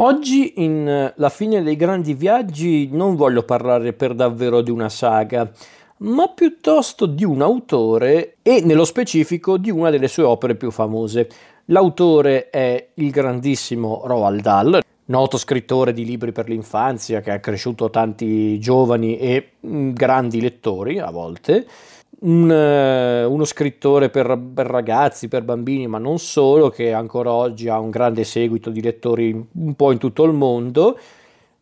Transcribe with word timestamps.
Oggi 0.00 0.62
in 0.62 0.88
eh, 0.88 1.12
La 1.16 1.28
fine 1.28 1.60
dei 1.60 1.74
grandi 1.74 2.14
viaggi 2.14 2.88
non 2.92 3.16
voglio 3.16 3.42
parlare 3.42 3.92
per 3.92 4.14
davvero 4.14 4.60
di 4.60 4.70
una 4.70 4.88
saga, 4.88 5.50
ma 5.98 6.28
piuttosto 6.28 7.04
di 7.04 7.24
un 7.24 7.42
autore 7.42 8.36
e 8.42 8.60
nello 8.62 8.84
specifico 8.84 9.56
di 9.56 9.72
una 9.72 9.90
delle 9.90 10.06
sue 10.06 10.22
opere 10.22 10.54
più 10.54 10.70
famose. 10.70 11.28
L'autore 11.66 12.48
è 12.48 12.90
il 12.94 13.10
grandissimo 13.10 14.02
Roald 14.04 14.40
Dahl, 14.40 14.80
noto 15.06 15.36
scrittore 15.36 15.92
di 15.92 16.04
libri 16.04 16.30
per 16.30 16.48
l'infanzia 16.48 17.20
che 17.20 17.32
ha 17.32 17.40
cresciuto 17.40 17.90
tanti 17.90 18.60
giovani 18.60 19.18
e 19.18 19.50
mm, 19.66 19.90
grandi 19.94 20.40
lettori 20.40 21.00
a 21.00 21.10
volte 21.10 21.66
un, 22.20 22.50
eh, 22.50 23.24
uno 23.24 23.44
scrittore 23.44 24.10
per, 24.10 24.38
per, 24.54 24.66
ragazzi, 24.66 25.28
per 25.28 25.42
bambini, 25.42 25.86
ma 25.86 25.98
non 25.98 26.18
solo, 26.18 26.70
che 26.70 26.92
ancora 26.92 27.32
oggi 27.32 27.68
ha 27.68 27.78
un 27.78 27.90
grande 27.90 28.24
seguito 28.24 28.70
di 28.70 28.82
lettori 28.82 29.32
un 29.52 29.74
po' 29.74 29.92
in 29.92 29.98
tutto 29.98 30.24
il 30.24 30.32
mondo 30.32 30.98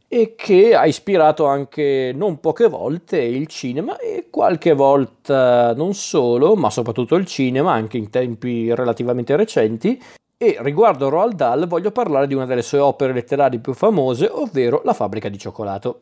e 0.09 0.35
che 0.37 0.75
ha 0.75 0.87
ispirato 0.87 1.47
anche 1.47 2.13
non 2.15 2.39
poche 2.39 2.69
volte 2.69 3.21
il 3.21 3.49
cinema 3.49 3.99
e 3.99 4.29
qualche 4.31 4.73
volta 4.73 5.75
non 5.75 5.95
solo, 5.95 6.55
ma 6.55 6.71
soprattutto 6.71 7.17
il 7.17 7.27
cinema, 7.27 7.73
anche 7.73 7.97
in 7.97 8.09
tempi 8.09 8.73
relativamente 8.75 9.35
recenti. 9.37 10.01
E 10.39 10.59
riguardo 10.61 11.09
Roald 11.09 11.35
Dahl 11.35 11.67
voglio 11.67 11.91
parlare 11.91 12.27
di 12.27 12.35
una 12.35 12.45
delle 12.45 12.63
sue 12.63 12.79
opere 12.79 13.13
letterarie 13.13 13.59
più 13.59 13.73
famose, 13.73 14.29
ovvero 14.31 14.83
La 14.85 14.93
fabbrica 14.93 15.29
di 15.29 15.39
cioccolato. 15.39 16.01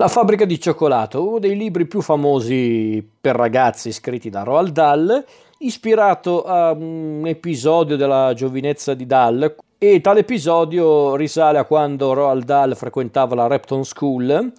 La 0.00 0.08
fabbrica 0.08 0.46
di 0.46 0.58
cioccolato, 0.58 1.28
uno 1.28 1.38
dei 1.38 1.54
libri 1.54 1.84
più 1.84 2.00
famosi 2.00 3.06
per 3.20 3.36
ragazzi 3.36 3.92
scritti 3.92 4.30
da 4.30 4.44
Roald 4.44 4.72
Dahl, 4.72 5.22
ispirato 5.58 6.42
a 6.44 6.70
un 6.70 7.24
episodio 7.26 7.98
della 7.98 8.32
giovinezza 8.34 8.94
di 8.94 9.04
Dahl. 9.04 9.56
E 9.76 10.00
tale 10.00 10.20
episodio 10.20 11.16
risale 11.16 11.58
a 11.58 11.66
quando 11.66 12.14
Roald 12.14 12.44
Dahl 12.44 12.74
frequentava 12.76 13.34
la 13.34 13.46
Repton 13.46 13.84
School 13.84 14.52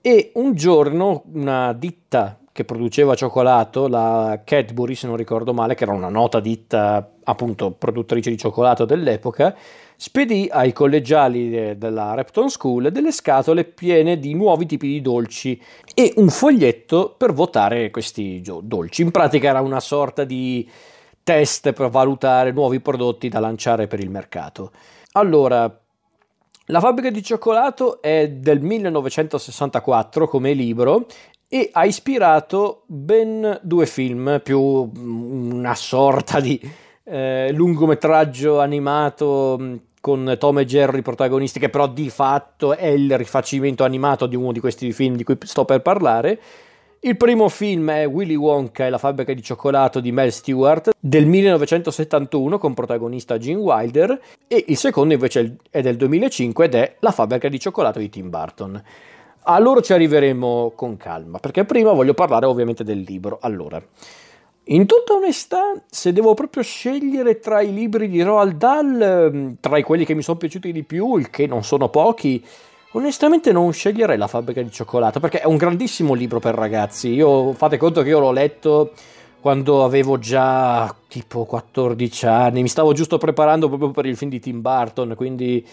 e 0.00 0.30
un 0.34 0.54
giorno 0.54 1.24
una 1.32 1.72
ditta 1.72 2.38
che 2.52 2.64
produceva 2.64 3.16
cioccolato, 3.16 3.88
la 3.88 4.42
Cadbury 4.44 4.94
se 4.94 5.08
non 5.08 5.16
ricordo 5.16 5.52
male, 5.52 5.74
che 5.74 5.82
era 5.82 5.92
una 5.92 6.08
nota 6.08 6.38
ditta 6.38 7.14
appunto 7.24 7.72
produttrice 7.72 8.30
di 8.30 8.38
cioccolato 8.38 8.84
dell'epoca, 8.84 9.56
spedì 10.00 10.48
ai 10.48 10.72
collegiali 10.72 11.76
della 11.76 12.14
Repton 12.14 12.48
School 12.48 12.92
delle 12.92 13.10
scatole 13.10 13.64
piene 13.64 14.20
di 14.20 14.32
nuovi 14.32 14.64
tipi 14.64 14.86
di 14.86 15.00
dolci 15.00 15.60
e 15.92 16.12
un 16.16 16.28
foglietto 16.28 17.16
per 17.18 17.32
votare 17.32 17.90
questi 17.90 18.40
dolci. 18.62 19.02
In 19.02 19.10
pratica 19.10 19.48
era 19.48 19.60
una 19.60 19.80
sorta 19.80 20.22
di 20.22 20.70
test 21.24 21.72
per 21.72 21.90
valutare 21.90 22.52
nuovi 22.52 22.78
prodotti 22.78 23.28
da 23.28 23.40
lanciare 23.40 23.88
per 23.88 23.98
il 23.98 24.08
mercato. 24.08 24.70
Allora, 25.12 25.62
la 26.66 26.80
fabbrica 26.80 27.10
di 27.10 27.22
cioccolato 27.22 28.00
è 28.00 28.28
del 28.28 28.60
1964 28.60 30.28
come 30.28 30.52
libro 30.52 31.06
e 31.48 31.70
ha 31.72 31.84
ispirato 31.84 32.84
ben 32.86 33.58
due 33.62 33.86
film, 33.86 34.40
più 34.44 34.60
una 34.60 35.74
sorta 35.74 36.38
di 36.38 36.86
eh, 37.02 37.50
lungometraggio 37.52 38.60
animato 38.60 39.86
con 40.08 40.36
Tom 40.38 40.58
e 40.58 40.64
Jerry 40.64 41.02
protagonisti, 41.02 41.58
che 41.58 41.68
però 41.68 41.86
di 41.86 42.08
fatto 42.08 42.74
è 42.74 42.86
il 42.86 43.14
rifacimento 43.18 43.84
animato 43.84 44.24
di 44.24 44.36
uno 44.36 44.52
di 44.52 44.60
questi 44.60 44.90
film 44.90 45.16
di 45.16 45.22
cui 45.22 45.36
sto 45.42 45.66
per 45.66 45.82
parlare. 45.82 46.40
Il 47.00 47.18
primo 47.18 47.50
film 47.50 47.90
è 47.90 48.06
Willy 48.06 48.34
Wonka 48.34 48.86
e 48.86 48.90
la 48.90 48.96
fabbrica 48.96 49.34
di 49.34 49.42
cioccolato 49.42 50.00
di 50.00 50.10
Mel 50.10 50.32
Stewart 50.32 50.92
del 50.98 51.26
1971 51.26 52.56
con 52.56 52.72
protagonista 52.72 53.36
Gene 53.36 53.60
Wilder 53.60 54.18
e 54.48 54.64
il 54.68 54.78
secondo 54.78 55.12
invece 55.12 55.58
è 55.68 55.82
del 55.82 55.98
2005 55.98 56.64
ed 56.64 56.74
è 56.74 56.96
La 57.00 57.10
fabbrica 57.10 57.50
di 57.50 57.60
cioccolato 57.60 57.98
di 57.98 58.08
Tim 58.08 58.30
Burton. 58.30 58.82
A 59.42 59.58
loro 59.58 59.82
ci 59.82 59.92
arriveremo 59.92 60.72
con 60.74 60.96
calma 60.96 61.38
perché 61.38 61.66
prima 61.66 61.92
voglio 61.92 62.14
parlare 62.14 62.46
ovviamente 62.46 62.82
del 62.82 63.00
libro. 63.00 63.36
Allora, 63.42 63.80
in 64.70 64.84
tutta 64.84 65.14
onestà, 65.14 65.80
se 65.88 66.12
devo 66.12 66.34
proprio 66.34 66.62
scegliere 66.62 67.38
tra 67.38 67.62
i 67.62 67.72
libri 67.72 68.08
di 68.08 68.20
Roald 68.20 68.56
Dahl, 68.56 69.00
ehm, 69.00 69.56
tra 69.60 69.80
quelli 69.82 70.04
che 70.04 70.14
mi 70.14 70.20
sono 70.20 70.36
piaciuti 70.36 70.72
di 70.72 70.82
più, 70.82 71.16
il 71.16 71.30
che 71.30 71.46
non 71.46 71.64
sono 71.64 71.88
pochi, 71.88 72.44
onestamente 72.92 73.50
non 73.50 73.72
sceglierei 73.72 74.18
La 74.18 74.26
fabbrica 74.26 74.60
di 74.60 74.70
cioccolato, 74.70 75.20
perché 75.20 75.40
è 75.40 75.46
un 75.46 75.56
grandissimo 75.56 76.12
libro 76.12 76.38
per 76.38 76.54
ragazzi. 76.54 77.08
Io 77.08 77.54
fate 77.54 77.78
conto 77.78 78.02
che 78.02 78.10
io 78.10 78.18
l'ho 78.18 78.30
letto 78.30 78.92
quando 79.40 79.84
avevo 79.84 80.18
già 80.18 80.94
tipo 81.08 81.44
14 81.44 82.26
anni, 82.26 82.60
mi 82.60 82.68
stavo 82.68 82.92
giusto 82.92 83.16
preparando 83.16 83.68
proprio 83.68 83.90
per 83.90 84.04
il 84.04 84.16
film 84.16 84.30
di 84.30 84.40
Tim 84.40 84.60
Burton, 84.60 85.14
quindi 85.16 85.64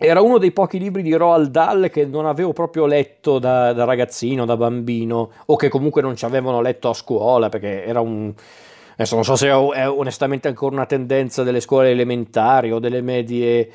era 0.00 0.20
uno 0.20 0.38
dei 0.38 0.52
pochi 0.52 0.78
libri 0.78 1.02
di 1.02 1.12
Roald 1.12 1.50
Dahl 1.50 1.90
che 1.90 2.06
non 2.06 2.24
avevo 2.24 2.52
proprio 2.52 2.86
letto 2.86 3.40
da, 3.40 3.72
da, 3.72 3.82
ragazzino, 3.82 4.44
da 4.44 4.56
bambino, 4.56 5.30
o 5.46 5.56
che 5.56 5.68
comunque 5.68 6.02
non 6.02 6.14
ci 6.14 6.24
avevano 6.24 6.60
letto 6.60 6.88
a 6.88 6.94
scuola, 6.94 7.48
perché 7.48 7.84
era 7.84 8.00
un... 8.00 8.32
Adesso 8.92 9.16
non 9.16 9.24
so 9.24 9.34
se 9.34 9.48
è 9.48 9.88
onestamente 9.88 10.46
ancora 10.46 10.76
una 10.76 10.86
tendenza 10.86 11.42
delle 11.42 11.58
scuole 11.58 11.90
elementari 11.90 12.70
o 12.70 12.78
delle 12.78 13.00
medie 13.00 13.70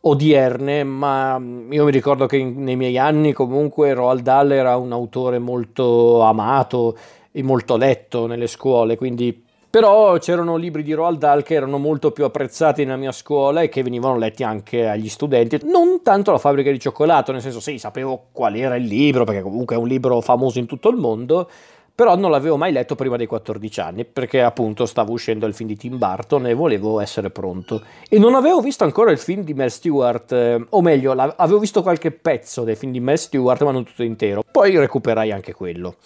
odierne, 0.00 0.82
ma 0.82 1.40
io 1.70 1.84
mi 1.84 1.90
ricordo 1.92 2.26
che 2.26 2.36
in, 2.38 2.62
nei 2.62 2.76
miei 2.76 2.98
anni 2.98 3.32
comunque 3.32 3.92
Roald 3.92 4.22
Dahl 4.22 4.50
era 4.50 4.76
un 4.76 4.90
autore 4.90 5.38
molto 5.38 6.22
amato 6.22 6.96
e 7.30 7.42
molto 7.42 7.76
letto 7.76 8.26
nelle 8.26 8.48
scuole, 8.48 8.96
quindi 8.96 9.44
però 9.70 10.16
c'erano 10.18 10.56
libri 10.56 10.82
di 10.82 10.94
Roald 10.94 11.18
Dahl 11.18 11.42
che 11.42 11.54
erano 11.54 11.78
molto 11.78 12.10
più 12.10 12.24
apprezzati 12.24 12.84
nella 12.84 12.96
mia 12.96 13.12
scuola 13.12 13.60
e 13.60 13.68
che 13.68 13.82
venivano 13.82 14.16
letti 14.16 14.42
anche 14.42 14.88
agli 14.88 15.08
studenti. 15.08 15.60
Non 15.64 16.00
tanto 16.02 16.30
la 16.30 16.38
fabbrica 16.38 16.70
di 16.70 16.80
cioccolato, 16.80 17.32
nel 17.32 17.42
senso 17.42 17.60
sì, 17.60 17.78
sapevo 17.78 18.28
qual 18.32 18.56
era 18.56 18.76
il 18.76 18.84
libro, 18.84 19.24
perché 19.24 19.42
comunque 19.42 19.76
è 19.76 19.78
un 19.78 19.86
libro 19.86 20.20
famoso 20.20 20.58
in 20.58 20.66
tutto 20.66 20.88
il 20.88 20.96
mondo, 20.96 21.50
però 21.94 22.16
non 22.16 22.30
l'avevo 22.30 22.56
mai 22.56 22.72
letto 22.72 22.94
prima 22.94 23.16
dei 23.16 23.26
14 23.26 23.80
anni, 23.80 24.04
perché 24.04 24.40
appunto 24.40 24.86
stavo 24.86 25.12
uscendo 25.12 25.46
il 25.46 25.52
film 25.52 25.68
di 25.68 25.76
Tim 25.76 25.98
Burton 25.98 26.46
e 26.46 26.54
volevo 26.54 27.00
essere 27.00 27.28
pronto. 27.28 27.82
E 28.08 28.18
non 28.18 28.36
avevo 28.36 28.60
visto 28.60 28.84
ancora 28.84 29.10
il 29.10 29.18
film 29.18 29.42
di 29.42 29.52
Mel 29.52 29.70
Stewart, 29.70 30.32
eh, 30.32 30.64
o 30.68 30.80
meglio, 30.80 31.10
avevo 31.10 31.58
visto 31.58 31.82
qualche 31.82 32.10
pezzo 32.12 32.62
del 32.62 32.76
film 32.76 32.92
di 32.92 33.00
Mel 33.00 33.18
Stewart, 33.18 33.62
ma 33.64 33.72
non 33.72 33.84
tutto 33.84 34.02
intero. 34.02 34.44
Poi 34.48 34.78
recuperai 34.78 35.30
anche 35.32 35.52
quello. 35.52 35.96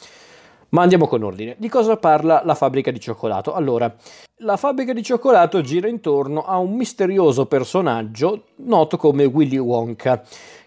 Ma 0.72 0.82
andiamo 0.82 1.06
con 1.06 1.22
ordine. 1.22 1.54
Di 1.58 1.68
cosa 1.68 1.98
parla 1.98 2.40
la 2.44 2.54
fabbrica 2.54 2.90
di 2.90 2.98
cioccolato? 2.98 3.52
Allora, 3.52 3.94
la 4.36 4.56
fabbrica 4.56 4.94
di 4.94 5.02
cioccolato 5.02 5.60
gira 5.60 5.86
intorno 5.86 6.44
a 6.44 6.56
un 6.56 6.74
misterioso 6.74 7.44
personaggio 7.44 8.44
noto 8.56 8.96
come 8.96 9.26
Willy 9.26 9.58
Wonka, 9.58 10.22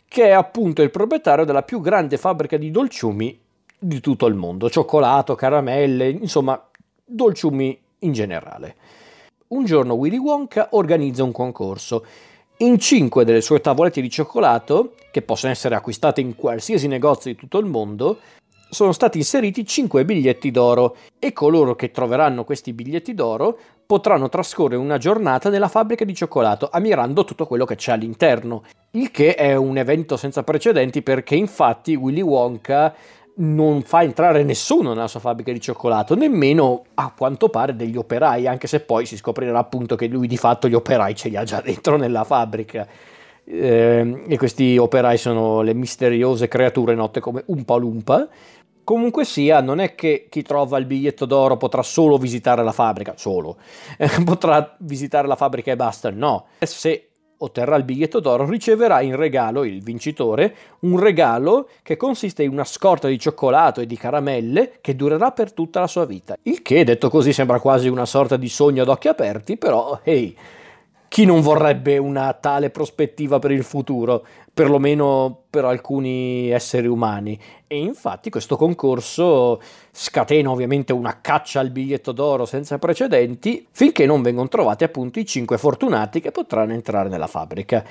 che 0.07 0.25
è 0.25 0.31
appunto 0.31 0.83
il 0.83 0.91
proprietario 0.91 1.43
della 1.43 1.63
più 1.63 1.81
grande 1.81 2.17
fabbrica 2.17 2.55
di 2.55 2.69
dolciumi 2.69 3.39
di 3.79 3.99
tutto 3.99 4.27
il 4.27 4.35
mondo, 4.35 4.69
cioccolato, 4.69 5.33
caramelle, 5.33 6.09
insomma, 6.09 6.63
dolciumi 7.03 7.75
in 7.99 8.13
generale. 8.13 8.75
Un 9.47 9.66
giorno 9.66 9.95
Willy 9.95 10.17
Wonka 10.17 10.67
organizza 10.73 11.23
un 11.23 11.31
concorso. 11.31 12.05
In 12.57 12.77
cinque 12.77 13.25
delle 13.25 13.41
sue 13.41 13.59
tavolette 13.59 14.01
di 14.01 14.09
cioccolato, 14.11 14.93
che 15.09 15.23
possono 15.23 15.51
essere 15.51 15.73
acquistate 15.73 16.22
in 16.22 16.35
qualsiasi 16.35 16.87
negozio 16.87 17.31
di 17.31 17.37
tutto 17.37 17.57
il 17.57 17.66
mondo, 17.66 18.19
sono 18.70 18.92
stati 18.92 19.18
inseriti 19.18 19.66
5 19.66 20.06
biglietti 20.06 20.52
d'oro 20.52 20.98
e 21.20 21.34
coloro 21.34 21.76
che 21.76 21.92
troveranno 21.92 22.44
questi 22.44 22.74
biglietti 22.74 23.14
d'oro 23.14 23.58
potranno 23.86 24.30
trascorrere 24.30 24.81
una 24.81 24.98
giornata 24.98 25.50
nella 25.50 25.68
fabbrica 25.68 26.06
di 26.06 26.16
cioccolato 26.16 26.70
ammirando 26.72 27.24
tutto 27.24 27.46
quello 27.46 27.66
che 27.66 27.76
c'è 27.76 27.92
all'interno, 27.92 28.64
il 28.92 29.12
che 29.12 29.36
è 29.36 29.56
un 29.56 29.78
evento 29.78 30.18
senza 30.18 30.44
precedenti 30.44 31.02
perché 31.02 31.36
infatti 31.36 31.96
Willy 31.96 32.22
Wonka 32.22 32.94
non 33.38 33.81
fa 33.81 34.03
entrare 34.03 34.44
nessuno 34.44 34.94
nella 34.94 35.08
sua 35.08 35.20
fabbrica 35.20 35.52
di 35.52 35.59
cioccolato, 35.59 36.16
nemmeno 36.16 36.84
a 36.94 37.11
quanto 37.16 37.50
pare 37.50 37.76
degli 37.76 37.97
operai, 37.97 38.47
anche 38.47 38.68
se 38.68 38.79
poi 38.79 39.06
si 39.06 39.18
scoprirà 39.18 39.58
appunto 39.58 39.96
che 39.96 40.08
lui 40.08 40.28
di 40.28 40.38
fatto 40.38 40.70
gli 40.70 40.73
operai 40.73 41.16
ce 41.16 41.29
li 41.29 41.35
ha 41.35 41.44
già 41.44 41.61
dentro 41.61 41.97
nella 41.97 42.23
fabbrica. 42.23 42.88
Eh, 43.47 44.23
e 44.28 44.38
questi 44.38 44.76
operai 44.76 45.18
sono 45.18 45.61
le 45.61 45.76
misteriose 45.76 46.47
creature 46.47 46.96
note 46.96 47.20
come 47.20 47.44
Umpa 47.47 47.76
Lumpa 47.76 48.28
Comunque 48.85 49.26
sia, 49.26 49.61
non 49.61 49.79
è 49.79 49.96
che 49.96 50.28
chi 50.29 50.43
trova 50.43 50.78
il 50.78 50.85
biglietto 50.85 51.26
d'oro 51.26 51.58
potrà 51.58 51.82
solo 51.82 52.17
visitare 52.17 52.64
la 52.64 52.72
fabbrica, 52.72 53.16
solo, 53.17 53.58
eh, 53.97 54.08
potrà 54.23 54.76
visitare 54.79 55.28
la 55.28 55.35
fabbrica 55.35 55.72
e 55.72 55.76
basta, 55.76 56.11
no. 56.11 56.46
Se 56.59 57.09
otterrà 57.37 57.76
il 57.78 57.84
biglietto 57.84 58.20
d'oro 58.20 58.47
riceverà 58.47 59.02
in 59.02 59.16
regalo 59.16 59.64
il 59.64 59.82
vincitore 59.84 60.55
un 60.82 60.99
regalo 60.99 61.67
che 61.82 61.97
consiste 61.97 62.43
in 62.43 62.52
una 62.52 62.64
scorta 62.64 63.08
di 63.08 63.17
cioccolato 63.17 63.82
e 63.82 63.87
di 63.87 63.97
caramelle 63.97 64.78
che 64.82 64.96
durerà 64.96 65.32
per 65.32 65.52
tutta 65.52 65.79
la 65.79 65.87
sua 65.87 66.05
vita. 66.05 66.37
Il 66.43 66.61
che, 66.61 66.84
detto 66.84 67.09
così, 67.09 67.34
sembra 67.34 67.59
quasi 67.59 67.87
una 67.87 68.05
sorta 68.05 68.37
di 68.37 68.47
sogno 68.47 68.84
ad 68.84 68.90
occhi 68.90 69.08
aperti, 69.08 69.58
però, 69.58 69.99
ehi, 70.03 70.16
hey, 70.16 70.37
chi 71.16 71.23
non 71.23 71.40
vorrebbe 71.40 71.97
una 71.97 72.34
tale 72.34 72.70
prospettiva 72.72 73.40
per 73.40 73.52
il 73.52 73.64
futuro, 73.64 74.26
perlomeno 74.53 75.44
per 75.50 75.64
alcuni 75.64 76.50
esseri 76.50 76.88
umani? 76.88 77.40
E 77.67 77.78
infatti 77.78 78.29
questo 78.29 78.58
concorso 78.58 79.62
scatena 79.91 80.52
ovviamente 80.52 80.91
una 80.91 81.22
caccia 81.22 81.62
al 81.62 81.70
biglietto 81.70 82.12
d'oro 82.12 82.46
senza 82.46 82.79
precedenti 82.79 83.66
finché 83.72 84.06
non 84.06 84.22
vengono 84.23 84.50
trovati 84.50 84.84
appunto 84.84 85.17
i 85.20 85.26
cinque 85.26 85.58
fortunati 85.58 86.20
che 86.20 86.32
potranno 86.32 86.73
entrare 86.73 87.08
nella 87.08 87.28
fabbrica. 87.28 87.82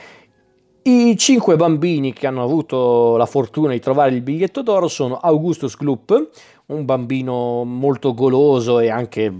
I 0.82 1.16
cinque 1.16 1.56
bambini 1.56 2.12
che 2.12 2.26
hanno 2.26 2.42
avuto 2.42 3.16
la 3.16 3.24
fortuna 3.24 3.72
di 3.72 3.80
trovare 3.80 4.10
il 4.10 4.20
biglietto 4.20 4.60
d'oro 4.60 4.86
sono 4.86 5.16
Augustus 5.16 5.78
Gloop, 5.78 6.28
un 6.66 6.84
bambino 6.84 7.64
molto 7.64 8.12
goloso 8.12 8.80
e 8.80 8.90
anche 8.90 9.32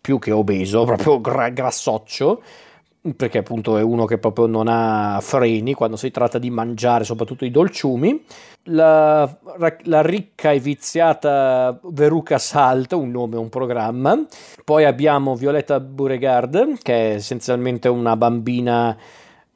più 0.00 0.20
che 0.20 0.30
obeso, 0.30 0.84
proprio 0.84 1.20
grassoccio, 1.20 2.42
perché 3.14 3.38
appunto 3.38 3.76
è 3.76 3.82
uno 3.82 4.04
che 4.04 4.18
proprio 4.18 4.46
non 4.46 4.66
ha 4.68 5.18
freni 5.20 5.74
quando 5.74 5.96
si 5.96 6.10
tratta 6.10 6.38
di 6.38 6.50
mangiare, 6.50 7.04
soprattutto 7.04 7.44
i 7.44 7.50
dolciumi. 7.50 8.24
La, 8.64 9.38
la 9.84 10.02
ricca 10.02 10.50
e 10.52 10.60
viziata 10.60 11.78
Veruca 11.84 12.38
Salt, 12.38 12.92
un 12.92 13.10
nome, 13.10 13.36
un 13.36 13.48
programma. 13.48 14.26
Poi 14.64 14.84
abbiamo 14.84 15.34
Violetta 15.34 15.80
Beauregard, 15.80 16.78
che 16.82 17.12
è 17.12 17.14
essenzialmente 17.14 17.88
una 17.88 18.16
bambina 18.16 18.96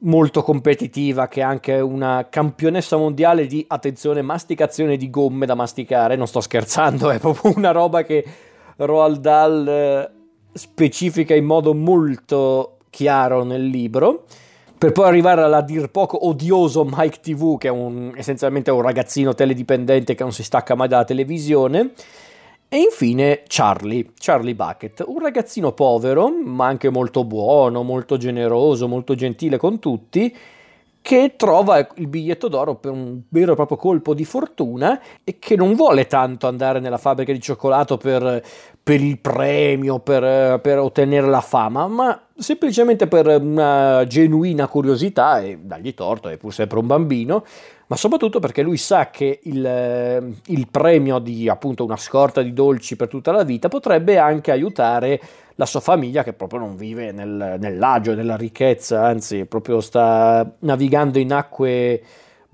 molto 0.03 0.43
competitiva, 0.43 1.27
che 1.27 1.41
è 1.41 1.43
anche 1.43 1.79
una 1.79 2.27
campionessa 2.29 2.97
mondiale 2.97 3.45
di 3.45 3.63
attenzione, 3.67 4.21
masticazione 4.21 4.97
di 4.97 5.09
gomme 5.09 5.45
da 5.45 5.55
masticare. 5.55 6.15
Non 6.15 6.27
sto 6.27 6.41
scherzando, 6.41 7.09
è 7.11 7.19
proprio 7.19 7.53
una 7.55 7.71
roba 7.71 8.03
che 8.03 8.23
Roald 8.77 9.19
Dahl 9.19 9.67
eh, 9.67 10.11
specifica 10.53 11.35
in 11.35 11.45
modo 11.45 11.73
molto 11.73 12.77
chiaro 12.93 13.43
nel 13.43 13.65
libro. 13.65 14.25
Per 14.77 14.91
poi 14.91 15.07
arrivare 15.07 15.41
alla 15.41 15.61
dir 15.61 15.89
poco 15.89 16.27
odioso 16.27 16.85
Mike 16.85 17.19
TV, 17.21 17.57
che 17.57 17.69
è 17.69 17.71
un, 17.71 18.13
essenzialmente 18.15 18.69
un 18.69 18.81
ragazzino 18.81 19.33
teledipendente 19.33 20.13
che 20.13 20.21
non 20.21 20.31
si 20.31 20.43
stacca 20.43 20.75
mai 20.75 20.87
dalla 20.87 21.05
televisione. 21.05 21.91
E 22.67 22.77
infine 22.77 23.43
Charlie, 23.47 24.11
Charlie 24.19 24.55
Bucket, 24.55 25.03
un 25.07 25.19
ragazzino 25.19 25.71
povero, 25.71 26.29
ma 26.29 26.67
anche 26.67 26.89
molto 26.89 27.23
buono, 27.23 27.81
molto 27.81 28.17
generoso, 28.17 28.87
molto 28.87 29.15
gentile 29.15 29.57
con 29.57 29.79
tutti, 29.79 30.35
che 31.01 31.33
trova 31.35 31.85
il 31.95 32.07
biglietto 32.07 32.47
d'oro 32.47 32.75
per 32.75 32.91
un 32.91 33.21
vero 33.27 33.51
e 33.51 33.55
proprio 33.55 33.77
colpo 33.77 34.13
di 34.13 34.25
fortuna 34.25 34.99
e 35.23 35.37
che 35.37 35.55
non 35.55 35.75
vuole 35.75 36.07
tanto 36.07 36.47
andare 36.47 36.79
nella 36.79 36.97
fabbrica 36.97 37.33
di 37.33 37.41
cioccolato 37.41 37.97
per, 37.97 38.41
per 38.83 39.01
il 39.01 39.17
premio, 39.17 39.99
per, 39.99 40.59
per, 40.59 40.77
ottenere 40.77 41.27
la 41.27 41.39
fama, 41.39 41.87
ma 41.87 42.21
semplicemente 42.37 43.07
per 43.07 43.27
una 43.41 44.03
genuina 44.05 44.67
curiosità, 44.67 45.39
e 45.39 45.57
dagli 45.61 45.93
torto, 45.93 46.27
è 46.27 46.35
pur 46.35 46.53
sempre 46.53 46.79
un 46.79 46.87
bambino, 46.87 47.45
ma 47.87 47.95
soprattutto 47.95 48.39
perché 48.39 48.61
lui 48.61 48.75
sa 48.75 49.09
che 49.09 49.39
il, 49.43 50.35
il 50.47 50.67
premio 50.69 51.19
di 51.19 51.47
appunto 51.47 51.85
una 51.85 51.95
scorta 51.95 52.41
di 52.41 52.51
dolci 52.51 52.97
per 52.97 53.07
tutta 53.07 53.31
la 53.31 53.43
vita 53.43 53.69
potrebbe 53.69 54.17
anche 54.17 54.51
aiutare 54.51 55.21
la 55.55 55.65
sua 55.65 55.79
famiglia 55.79 56.23
che 56.23 56.33
proprio 56.33 56.59
non 56.59 56.75
vive 56.75 57.13
nel, 57.13 57.55
nell'agio, 57.59 58.15
nella 58.15 58.35
ricchezza, 58.35 59.05
anzi 59.05 59.45
proprio 59.45 59.79
sta 59.79 60.55
navigando 60.59 61.19
in 61.19 61.31
acque 61.31 62.01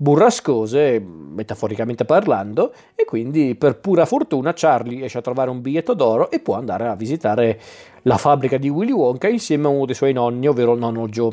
burrascose, 0.02 0.98
metaforicamente 0.98 2.06
parlando, 2.06 2.72
e 2.94 3.04
quindi 3.04 3.54
per 3.54 3.80
pura 3.80 4.06
fortuna 4.06 4.54
Charlie 4.54 4.96
riesce 4.96 5.18
a 5.18 5.20
trovare 5.20 5.50
un 5.50 5.60
biglietto 5.60 5.92
d'oro 5.92 6.30
e 6.30 6.40
può 6.40 6.54
andare 6.54 6.88
a 6.88 6.94
visitare 6.94 7.60
la 8.04 8.16
fabbrica 8.16 8.56
di 8.56 8.70
Willy 8.70 8.92
Wonka 8.92 9.28
insieme 9.28 9.66
a 9.66 9.68
uno 9.68 9.84
dei 9.84 9.94
suoi 9.94 10.14
nonni, 10.14 10.48
ovvero 10.48 10.72
il 10.72 10.78
nonno 10.78 11.06
Joe. 11.06 11.32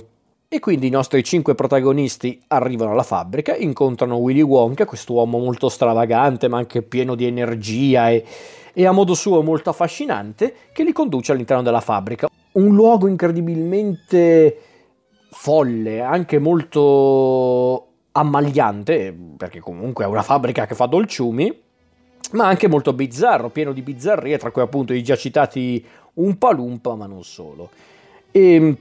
E 0.49 0.59
quindi 0.59 0.87
i 0.87 0.89
nostri 0.89 1.23
cinque 1.23 1.55
protagonisti 1.55 2.41
arrivano 2.47 2.91
alla 2.91 3.03
fabbrica, 3.03 3.55
incontrano 3.55 4.17
Willy 4.17 4.41
Wonka, 4.41 4.85
quest'uomo 4.85 5.37
molto 5.37 5.69
stravagante 5.69 6.49
ma 6.49 6.57
anche 6.57 6.81
pieno 6.81 7.15
di 7.15 7.23
energia 7.25 8.09
e, 8.09 8.25
e 8.73 8.85
a 8.85 8.91
modo 8.91 9.13
suo 9.13 9.41
molto 9.43 9.69
affascinante, 9.69 10.53
che 10.73 10.83
li 10.83 10.91
conduce 10.91 11.31
all'interno 11.31 11.63
della 11.63 11.79
fabbrica. 11.79 12.27
Un 12.51 12.75
luogo 12.75 13.07
incredibilmente 13.07 14.57
folle, 15.29 16.01
anche 16.01 16.37
molto 16.37 17.86
ammagliante, 18.17 19.15
perché 19.37 19.59
comunque 19.59 20.05
è 20.05 20.07
una 20.07 20.23
fabbrica 20.23 20.65
che 20.65 20.75
fa 20.75 20.85
dolciumi, 20.85 21.61
ma 22.31 22.47
anche 22.47 22.67
molto 22.67 22.93
bizzarro, 22.93 23.49
pieno 23.49 23.71
di 23.71 23.81
bizzarrie, 23.81 24.37
tra 24.37 24.51
cui 24.51 24.61
appunto 24.61 24.93
i 24.93 25.03
già 25.03 25.15
citati 25.15 25.83
Umpa 26.15 26.51
Lumpa, 26.51 26.95
ma 26.95 27.05
non 27.05 27.23
solo. 27.23 27.69
E 28.31 28.75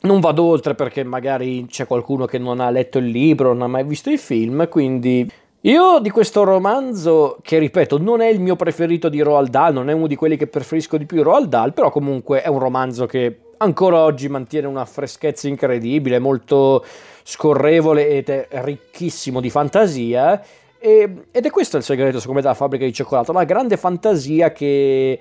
non 0.00 0.20
vado 0.20 0.42
oltre 0.42 0.74
perché 0.74 1.04
magari 1.04 1.66
c'è 1.66 1.86
qualcuno 1.86 2.26
che 2.26 2.38
non 2.38 2.60
ha 2.60 2.70
letto 2.70 2.98
il 2.98 3.06
libro, 3.06 3.52
non 3.52 3.62
ha 3.62 3.68
mai 3.68 3.84
visto 3.84 4.10
i 4.10 4.18
film, 4.18 4.68
quindi 4.68 5.30
io 5.60 6.00
di 6.00 6.10
questo 6.10 6.42
romanzo, 6.42 7.38
che 7.40 7.58
ripeto, 7.58 7.98
non 7.98 8.20
è 8.20 8.26
il 8.26 8.40
mio 8.40 8.56
preferito 8.56 9.08
di 9.08 9.20
Roald 9.20 9.48
Dahl, 9.50 9.72
non 9.72 9.90
è 9.90 9.92
uno 9.92 10.08
di 10.08 10.16
quelli 10.16 10.36
che 10.36 10.48
preferisco 10.48 10.96
di 10.96 11.06
più 11.06 11.22
Roald 11.22 11.48
Dahl, 11.48 11.72
però 11.72 11.90
comunque 11.90 12.42
è 12.42 12.48
un 12.48 12.58
romanzo 12.58 13.06
che 13.06 13.38
ancora 13.62 14.00
oggi 14.00 14.28
mantiene 14.28 14.66
una 14.66 14.84
freschezza 14.84 15.48
incredibile, 15.48 16.18
molto 16.18 16.84
scorrevole 17.22 18.08
ed 18.08 18.28
è 18.28 18.48
ricchissimo 18.50 19.40
di 19.40 19.50
fantasia. 19.50 20.42
E, 20.78 21.26
ed 21.30 21.46
è 21.46 21.50
questo 21.50 21.76
il 21.76 21.82
segreto, 21.82 22.18
secondo 22.18 22.40
me, 22.40 22.42
della 22.42 22.54
fabbrica 22.54 22.84
di 22.84 22.92
cioccolato, 22.92 23.32
la 23.32 23.44
grande 23.44 23.76
fantasia 23.76 24.50
che, 24.50 25.20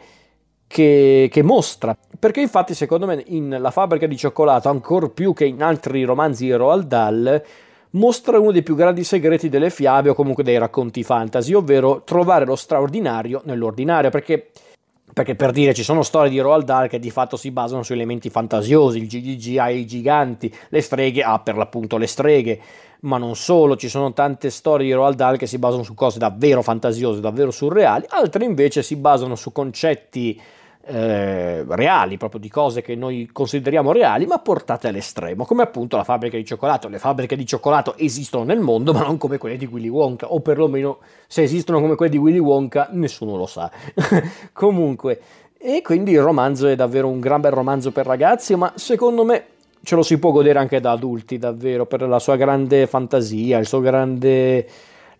che, 0.67 1.29
che, 1.31 1.43
mostra. 1.43 1.95
Perché 2.19 2.41
infatti, 2.41 2.73
secondo 2.73 3.05
me, 3.05 3.23
in 3.27 3.57
La 3.59 3.71
fabbrica 3.71 4.07
di 4.07 4.17
cioccolato, 4.17 4.69
ancora 4.69 5.07
più 5.07 5.33
che 5.33 5.45
in 5.45 5.61
altri 5.61 6.03
romanzi 6.03 6.45
di 6.45 6.53
Roald 6.53 6.87
Dahl, 6.87 7.43
mostra 7.91 8.39
uno 8.39 8.51
dei 8.51 8.63
più 8.63 8.75
grandi 8.75 9.03
segreti 9.03 9.49
delle 9.49 9.69
fiabe 9.69 10.09
o 10.09 10.13
comunque 10.13 10.43
dei 10.43 10.57
racconti 10.57 11.03
fantasy, 11.03 11.53
ovvero 11.53 12.01
trovare 12.03 12.45
lo 12.45 12.55
straordinario 12.55 13.41
nell'ordinario, 13.45 14.09
perché 14.09 14.49
perché 15.13 15.35
per 15.35 15.51
dire 15.51 15.73
ci 15.73 15.83
sono 15.83 16.03
storie 16.03 16.29
di 16.29 16.39
Roald 16.39 16.65
Dahl 16.65 16.87
che 16.87 16.99
di 16.99 17.09
fatto 17.09 17.37
si 17.37 17.51
basano 17.51 17.83
su 17.83 17.93
elementi 17.93 18.29
fantasiosi, 18.29 18.99
il 18.99 19.07
GGG 19.07 19.57
ha 19.57 19.69
i 19.69 19.85
giganti, 19.85 20.53
le 20.69 20.81
streghe 20.81 21.23
ha 21.23 21.39
per 21.39 21.57
l'appunto 21.57 21.97
le 21.97 22.07
streghe, 22.07 22.59
ma 23.01 23.17
non 23.17 23.35
solo, 23.35 23.75
ci 23.75 23.89
sono 23.89 24.13
tante 24.13 24.49
storie 24.49 24.85
di 24.85 24.93
Roald 24.93 25.15
Dahl 25.15 25.37
che 25.37 25.47
si 25.47 25.57
basano 25.57 25.83
su 25.83 25.93
cose 25.93 26.19
davvero 26.19 26.61
fantasiose, 26.61 27.19
davvero 27.19 27.51
surreali, 27.51 28.05
altre 28.09 28.45
invece 28.45 28.83
si 28.83 28.95
basano 28.95 29.35
su 29.35 29.51
concetti 29.51 30.39
eh, 30.85 31.63
reali, 31.67 32.17
proprio 32.17 32.39
di 32.39 32.49
cose 32.49 32.81
che 32.81 32.95
noi 32.95 33.29
consideriamo 33.31 33.91
reali, 33.91 34.25
ma 34.25 34.39
portate 34.39 34.87
all'estremo, 34.87 35.45
come 35.45 35.63
appunto 35.63 35.97
la 35.97 36.03
fabbrica 36.03 36.37
di 36.37 36.45
cioccolato. 36.45 36.87
Le 36.87 36.99
fabbriche 36.99 37.35
di 37.35 37.45
cioccolato 37.45 37.95
esistono 37.97 38.43
nel 38.43 38.59
mondo, 38.59 38.91
ma 38.93 39.01
non 39.01 39.17
come 39.17 39.37
quelle 39.37 39.57
di 39.57 39.65
Willy 39.65 39.89
Wonka, 39.89 40.31
o 40.31 40.39
perlomeno 40.39 40.99
se 41.27 41.43
esistono 41.43 41.79
come 41.79 41.95
quelle 41.95 42.11
di 42.11 42.17
Willy 42.17 42.39
Wonka, 42.39 42.89
nessuno 42.91 43.35
lo 43.35 43.45
sa. 43.45 43.71
Comunque, 44.53 45.19
e 45.57 45.81
quindi 45.81 46.11
il 46.11 46.21
romanzo 46.21 46.67
è 46.67 46.75
davvero 46.75 47.07
un 47.07 47.19
gran 47.19 47.41
bel 47.41 47.51
romanzo 47.51 47.91
per 47.91 48.05
ragazzi, 48.05 48.55
ma 48.55 48.73
secondo 48.75 49.23
me 49.23 49.45
ce 49.83 49.95
lo 49.95 50.03
si 50.03 50.17
può 50.17 50.31
godere 50.31 50.59
anche 50.59 50.79
da 50.79 50.91
adulti, 50.91 51.37
davvero, 51.37 51.85
per 51.85 52.01
la 52.03 52.19
sua 52.19 52.35
grande 52.35 52.87
fantasia, 52.87 53.57
il 53.57 53.67
suo 53.67 53.79
grande 53.79 54.67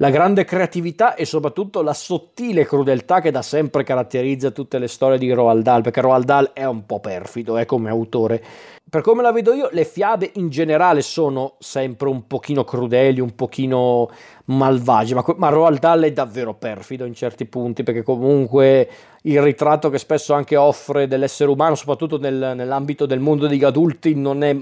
la 0.02 0.10
grande 0.10 0.46
creatività 0.46 1.14
e 1.14 1.26
soprattutto 1.26 1.84
la 1.84 1.94
sottile 1.94 2.66
crudeltà 2.66 3.22
che 3.22 3.30
da 3.30 3.44
sempre 3.44 3.84
caratterizza 3.84 4.50
tutte 4.50 4.80
le 4.80 4.88
storie 4.88 5.20
di 5.20 5.32
Roald 5.32 5.62
Dahl, 5.62 5.84
perché 5.84 6.02
Roald 6.02 6.26
Dahl 6.26 6.54
è 6.54 6.66
un 6.66 6.88
po' 6.88 7.00
perfido 7.00 7.56
eh, 7.60 7.66
come 7.66 7.92
autore. 7.92 8.44
Per 8.90 9.02
come 9.02 9.22
la 9.22 9.32
vedo 9.32 9.54
io, 9.54 9.70
le 9.72 9.86
fiabe 9.86 10.32
in 10.34 10.50
generale 10.50 11.04
sono 11.04 11.54
sempre 11.60 12.10
un 12.10 12.26
pochino 12.26 12.64
crudeli, 12.64 13.20
un 13.20 13.36
pochino 13.36 14.10
malvagi, 14.46 15.14
ma, 15.14 15.24
ma 15.38 15.50
Roald 15.50 15.78
Dahl 15.78 16.02
è 16.02 16.12
davvero 16.12 16.56
perfido 16.56 17.06
in 17.06 17.14
certi 17.14 17.46
punti, 17.46 17.84
perché 17.84 18.02
comunque 18.02 18.90
il 19.22 19.40
ritratto 19.40 19.92
che 19.92 20.00
spesso 20.00 20.34
anche 20.34 20.56
offre 20.56 21.08
dell'essere 21.08 21.52
umano, 21.52 21.76
soprattutto 21.76 22.18
nel, 22.18 22.54
nell'ambito 22.56 23.06
del 23.06 23.20
mondo 23.20 23.46
degli 23.46 23.64
adulti, 23.64 24.16
non 24.16 24.44
è 24.44 24.58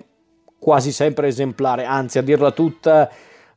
quasi 0.60 0.92
sempre 0.92 1.28
esemplare, 1.30 1.86
anzi 1.86 2.18
a 2.18 2.22
dirla 2.22 2.52
tutta 2.52 3.10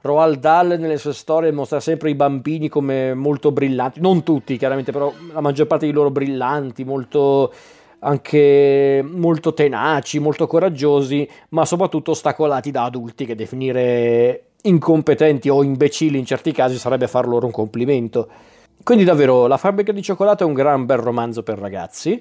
Roald 0.02 0.38
Dahl 0.38 0.76
nelle 0.78 0.99
sue 0.99 1.14
storie 1.14 1.52
mostra 1.52 1.80
sempre 1.80 2.11
i 2.11 2.14
bambini 2.14 2.68
come 2.68 3.14
molto 3.14 3.52
brillanti, 3.52 4.00
non 4.00 4.23
tutti 4.23 4.56
chiaramente, 4.56 4.92
però 4.92 5.12
la 5.32 5.40
maggior 5.40 5.66
parte 5.66 5.87
di 5.87 5.92
loro 5.92 6.11
brillanti, 6.11 6.85
molto 6.85 7.52
anche 8.00 9.04
molto 9.09 9.54
tenaci, 9.54 10.18
molto 10.18 10.49
coraggiosi, 10.49 11.28
ma 11.50 11.64
soprattutto 11.64 12.11
ostacolati 12.11 12.73
da 12.73 12.85
adulti 12.85 13.25
che 13.25 13.37
definire 13.37 14.47
incompetenti 14.62 15.49
o 15.49 15.62
imbecilli 15.62 16.18
in 16.18 16.26
certi 16.26 16.52
casi 16.52 16.78
sarebbe 16.78 17.06
far 17.06 17.26
loro 17.26 17.47
un 17.47 17.52
complimento. 17.52 18.28
Quindi 18.82 19.04
davvero 19.04 19.47
La 19.47 19.56
fabbrica 19.56 19.92
di 19.92 20.02
cioccolato 20.02 20.42
è 20.42 20.47
un 20.47 20.54
gran 20.54 20.85
bel 20.85 20.99
romanzo 20.99 21.44
per 21.44 21.59
ragazzi 21.59 22.21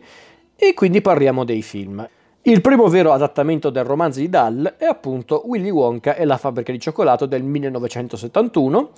e 0.56 0.74
quindi 0.76 1.02
parliamo 1.02 1.44
dei 1.44 1.64
film. 1.64 2.08
Il 2.44 2.62
primo 2.62 2.88
vero 2.88 3.12
adattamento 3.12 3.70
del 3.70 3.84
romanzo 3.84 4.20
di 4.20 4.28
Dahl 4.28 4.74
è 4.78 4.86
appunto 4.86 5.44
Willy 5.46 5.70
Wonka 5.70 6.16
e 6.16 6.26
la 6.26 6.38
fabbrica 6.38 6.72
di 6.72 6.80
cioccolato 6.80 7.28
del 7.28 7.44
1971, 7.44 8.90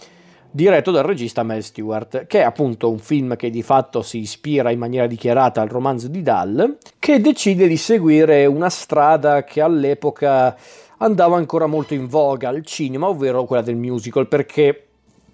diretto 0.50 0.92
dal 0.92 1.04
regista 1.04 1.44
Mel 1.44 1.62
Stewart, 1.62 2.26
che 2.26 2.40
è 2.40 2.44
appunto 2.44 2.90
un 2.90 3.00
film 3.00 3.36
che 3.36 3.50
di 3.50 3.62
fatto 3.62 4.02
si 4.02 4.20
ispira 4.20 4.72
in 4.72 4.80
maniera 4.80 5.08
dichiarata 5.08 5.60
al 5.60 5.68
romanzo 5.68 6.08
di 6.08 6.22
Dahl, 6.22 6.78
che 6.98 7.20
decide 7.20 7.68
di 7.68 7.76
seguire 7.76 8.46
una 8.46 8.70
strada 8.70 9.44
che 9.44 9.60
all'epoca 9.60 10.56
andava 11.00 11.36
ancora 11.36 11.66
molto 11.66 11.94
in 11.94 12.08
voga 12.08 12.48
al 12.48 12.64
cinema, 12.66 13.10
ovvero 13.10 13.44
quella 13.44 13.62
del 13.62 13.76
musical, 13.76 14.26
perché? 14.30 14.86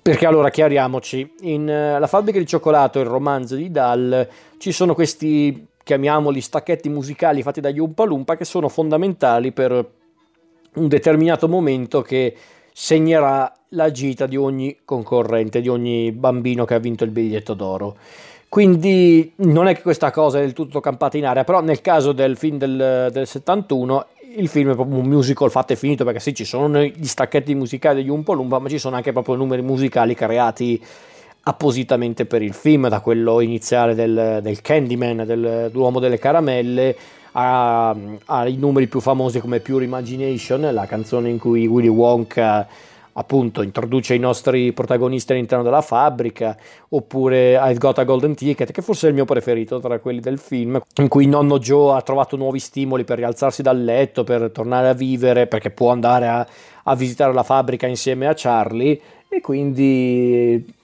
Perché 0.02 0.26
allora 0.26 0.50
chiariamoci, 0.50 1.34
in 1.42 1.62
uh, 1.62 2.00
La 2.00 2.08
fabbrica 2.08 2.40
di 2.40 2.48
cioccolato, 2.48 3.00
il 3.00 3.06
romanzo 3.06 3.56
di 3.56 3.70
Dahl, 3.70 4.28
ci 4.58 4.72
sono 4.72 4.96
questi, 4.96 5.68
chiamiamoli 5.90 6.40
stacchetti 6.40 6.88
musicali 6.88 7.42
fatti 7.42 7.62
dagli 7.62 7.80
Umpa 7.80 8.04
Lumpa 8.04 8.38
che 8.38 8.46
sono 8.46 8.70
fondamentali 8.70 9.52
per 9.52 9.72
un 10.76 10.88
determinato 10.88 11.48
momento 11.48 12.04
che 12.04 12.36
segnerà 12.72 13.52
la 13.70 13.90
gita 13.90 14.28
di 14.28 14.38
ogni 14.38 14.78
concorrente, 14.86 15.62
di 15.62 15.68
ogni 15.68 16.12
bambino 16.12 16.64
che 16.64 16.76
ha 16.76 16.80
vinto 16.80 17.06
il 17.06 17.10
biglietto 17.10 17.56
d'oro. 17.56 17.98
Quindi 18.48 19.34
non 19.38 19.68
è 19.68 19.74
che 19.74 19.82
questa 19.82 20.12
cosa 20.12 20.38
è 20.38 20.42
del 20.42 20.54
tutto 20.54 20.80
campata 20.80 21.18
in 21.18 21.26
aria, 21.26 21.44
però 21.44 21.60
nel 21.62 21.82
caso 21.82 22.12
del 22.12 22.38
film 22.38 22.60
del, 22.60 23.10
del 23.12 23.26
71 23.26 24.06
il 24.36 24.48
film 24.48 24.70
è 24.70 24.76
proprio 24.76 25.00
un 25.00 25.08
musical 25.08 25.50
fatto 25.50 25.74
e 25.74 25.76
finito 25.76 26.04
perché 26.04 26.20
sì 26.20 26.36
ci 26.36 26.46
sono 26.46 26.84
gli 26.84 27.08
stacchetti 27.08 27.56
musicali 27.56 28.02
degli 28.02 28.10
Umpo 28.10 28.34
Lumpa 28.34 28.60
ma 28.60 28.70
ci 28.70 28.78
sono 28.78 28.96
anche 28.96 29.12
proprio 29.12 29.34
numeri 29.34 29.64
musicali 29.64 30.14
creati 30.14 30.80
appositamente 31.50 32.26
per 32.26 32.44
il 32.44 32.54
film 32.54 32.88
da 32.90 33.00
quello 33.00 33.40
iniziale 33.40 33.96
del, 33.96 34.40
del 34.42 34.62
Candyman 34.62 35.24
dell'uomo 35.26 36.00
delle 36.00 36.20
caramelle 36.20 36.96
ai 37.32 38.56
numeri 38.56 38.88
più 38.88 39.00
famosi 39.00 39.40
come 39.40 39.60
Pure 39.60 39.84
Imagination, 39.84 40.70
la 40.72 40.86
canzone 40.86 41.30
in 41.30 41.40
cui 41.40 41.66
Willy 41.66 41.88
Wonka 41.88 42.68
appunto 43.14 43.64
introduce 43.64 44.14
i 44.14 44.20
nostri 44.20 44.72
protagonisti 44.74 45.32
all'interno 45.32 45.64
della 45.64 45.82
fabbrica, 45.82 46.56
oppure 46.90 47.54
I've 47.56 47.78
Got 47.78 47.98
a 47.98 48.04
Golden 48.04 48.36
Ticket, 48.36 48.72
che 48.72 48.82
forse 48.82 49.08
è 49.08 49.10
il 49.10 49.16
mio 49.16 49.26
preferito 49.26 49.80
tra 49.80 50.00
quelli 50.00 50.20
del 50.20 50.38
film, 50.38 50.80
in 50.98 51.08
cui 51.08 51.26
nonno 51.26 51.58
Joe 51.60 51.98
ha 51.98 52.02
trovato 52.02 52.38
nuovi 52.38 52.60
stimoli 52.60 53.04
per 53.04 53.18
rialzarsi 53.18 53.62
dal 53.62 53.84
letto, 53.84 54.24
per 54.24 54.52
tornare 54.52 54.88
a 54.88 54.94
vivere, 54.94 55.48
perché 55.48 55.72
può 55.72 55.92
andare 55.92 56.28
a, 56.28 56.48
a 56.84 56.96
visitare 56.96 57.34
la 57.34 57.44
fabbrica 57.44 57.88
insieme 57.88 58.28
a 58.28 58.34
Charlie, 58.36 59.00
e 59.28 59.42
quindi 59.42 60.78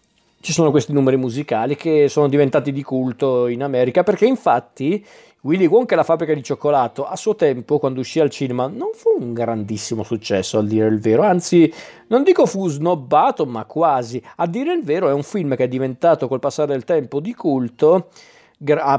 ci 0.45 0.53
sono 0.53 0.69
questi 0.69 0.93
numeri 0.93 1.17
musicali 1.17 1.75
che 1.75 2.07
sono 2.07 2.27
diventati 2.27 2.71
di 2.71 2.83
culto 2.83 3.47
in 3.47 3.63
America, 3.63 4.03
perché 4.03 4.27
infatti 4.27 5.03
Willy 5.41 5.65
Wonka 5.65 5.95
e 5.95 5.97
la 5.97 6.03
fabbrica 6.03 6.35
di 6.35 6.43
cioccolato 6.43 7.03
a 7.03 7.15
suo 7.15 7.35
tempo, 7.35 7.79
quando 7.79 8.01
uscì 8.01 8.19
al 8.19 8.29
cinema, 8.29 8.67
non 8.67 8.89
fu 8.93 9.09
un 9.19 9.33
grandissimo 9.33 10.03
successo, 10.03 10.59
a 10.59 10.63
dire 10.63 10.87
il 10.87 10.99
vero. 10.99 11.23
Anzi, 11.23 11.73
non 12.09 12.21
dico 12.21 12.45
fu 12.45 12.67
snobbato, 12.67 13.47
ma 13.47 13.65
quasi. 13.65 14.21
A 14.35 14.45
dire 14.45 14.71
il 14.71 14.83
vero, 14.83 15.09
è 15.09 15.13
un 15.13 15.23
film 15.23 15.55
che 15.55 15.63
è 15.63 15.67
diventato 15.67 16.27
col 16.27 16.39
passare 16.39 16.73
del 16.73 16.83
tempo 16.83 17.19
di 17.19 17.33
culto 17.33 18.09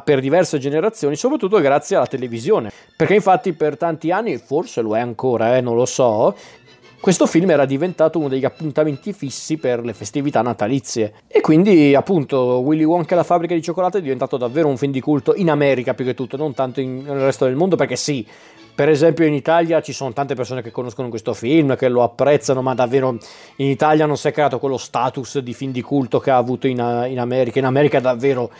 per 0.04 0.20
diverse 0.20 0.58
generazioni, 0.58 1.14
soprattutto 1.14 1.60
grazie 1.60 1.94
alla 1.94 2.06
televisione. 2.06 2.72
Perché 2.96 3.14
infatti 3.14 3.52
per 3.52 3.76
tanti 3.76 4.10
anni, 4.10 4.36
forse 4.38 4.80
lo 4.80 4.96
è 4.96 5.00
ancora, 5.00 5.56
eh, 5.56 5.60
non 5.60 5.76
lo 5.76 5.86
so, 5.86 6.34
questo 7.00 7.26
film 7.26 7.50
era 7.50 7.64
diventato 7.64 8.18
uno 8.18 8.28
degli 8.28 8.44
appuntamenti 8.44 9.12
fissi 9.12 9.58
per 9.58 9.84
le 9.84 9.92
festività 9.92 10.42
natalizie. 10.42 11.12
E 11.28 11.40
quindi, 11.40 11.94
appunto, 11.94 12.60
Willy 12.64 12.84
Wonka 12.84 13.14
e 13.14 13.16
la 13.16 13.22
fabbrica 13.22 13.54
di 13.54 13.62
cioccolato 13.62 13.98
è 13.98 14.02
diventato 14.02 14.36
davvero 14.36 14.68
un 14.68 14.76
film 14.76 14.92
di 14.92 15.00
culto 15.00 15.34
in 15.34 15.50
America 15.50 15.94
più 15.94 16.04
che 16.04 16.14
tutto, 16.14 16.36
non 16.36 16.54
tanto 16.54 16.80
in, 16.80 17.02
nel 17.04 17.20
resto 17.20 17.44
del 17.44 17.54
mondo, 17.54 17.76
perché 17.76 17.96
sì. 17.96 18.26
Per 18.76 18.90
esempio 18.90 19.24
in 19.24 19.32
Italia 19.32 19.80
ci 19.80 19.94
sono 19.94 20.12
tante 20.12 20.34
persone 20.34 20.60
che 20.60 20.70
conoscono 20.70 21.08
questo 21.08 21.32
film, 21.32 21.76
che 21.76 21.88
lo 21.88 22.02
apprezzano, 22.02 22.60
ma 22.60 22.74
davvero 22.74 23.16
in 23.56 23.70
Italia 23.70 24.04
non 24.04 24.18
si 24.18 24.28
è 24.28 24.32
creato 24.32 24.58
quello 24.58 24.76
status 24.76 25.38
di 25.38 25.54
film 25.54 25.72
di 25.72 25.80
culto 25.80 26.18
che 26.18 26.30
ha 26.30 26.36
avuto 26.36 26.66
in, 26.66 27.06
in 27.08 27.18
America. 27.18 27.58
In 27.58 27.64
America 27.64 28.00
davvero 28.00 28.50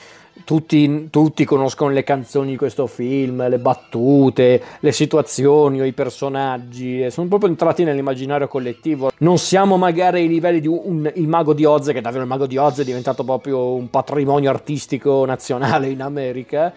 tutti, 0.44 1.08
tutti, 1.10 1.44
conoscono 1.44 1.90
le 1.90 2.02
canzoni 2.02 2.50
di 2.50 2.56
questo 2.56 2.86
film, 2.86 3.48
le 3.48 3.58
battute, 3.58 4.62
le 4.80 4.92
situazioni 4.92 5.80
o 5.80 5.84
i 5.84 5.92
personaggi, 5.92 7.10
sono 7.10 7.28
proprio 7.28 7.50
entrati 7.50 7.84
nell'immaginario 7.84 8.48
collettivo. 8.48 9.10
Non 9.18 9.38
siamo 9.38 9.76
magari 9.76 10.20
ai 10.20 10.28
livelli 10.28 10.60
di 10.60 10.68
un, 10.68 10.80
un, 10.82 11.12
il 11.14 11.28
Mago 11.28 11.52
di 11.52 11.64
Oz, 11.64 11.86
che 11.88 12.00
davvero 12.00 12.22
il 12.22 12.28
Mago 12.28 12.46
di 12.46 12.56
Oz 12.56 12.80
è 12.80 12.84
diventato 12.84 13.24
proprio 13.24 13.74
un 13.74 13.90
patrimonio 13.90 14.50
artistico 14.50 15.24
nazionale 15.24 15.88
in 15.88 16.02
America. 16.02 16.72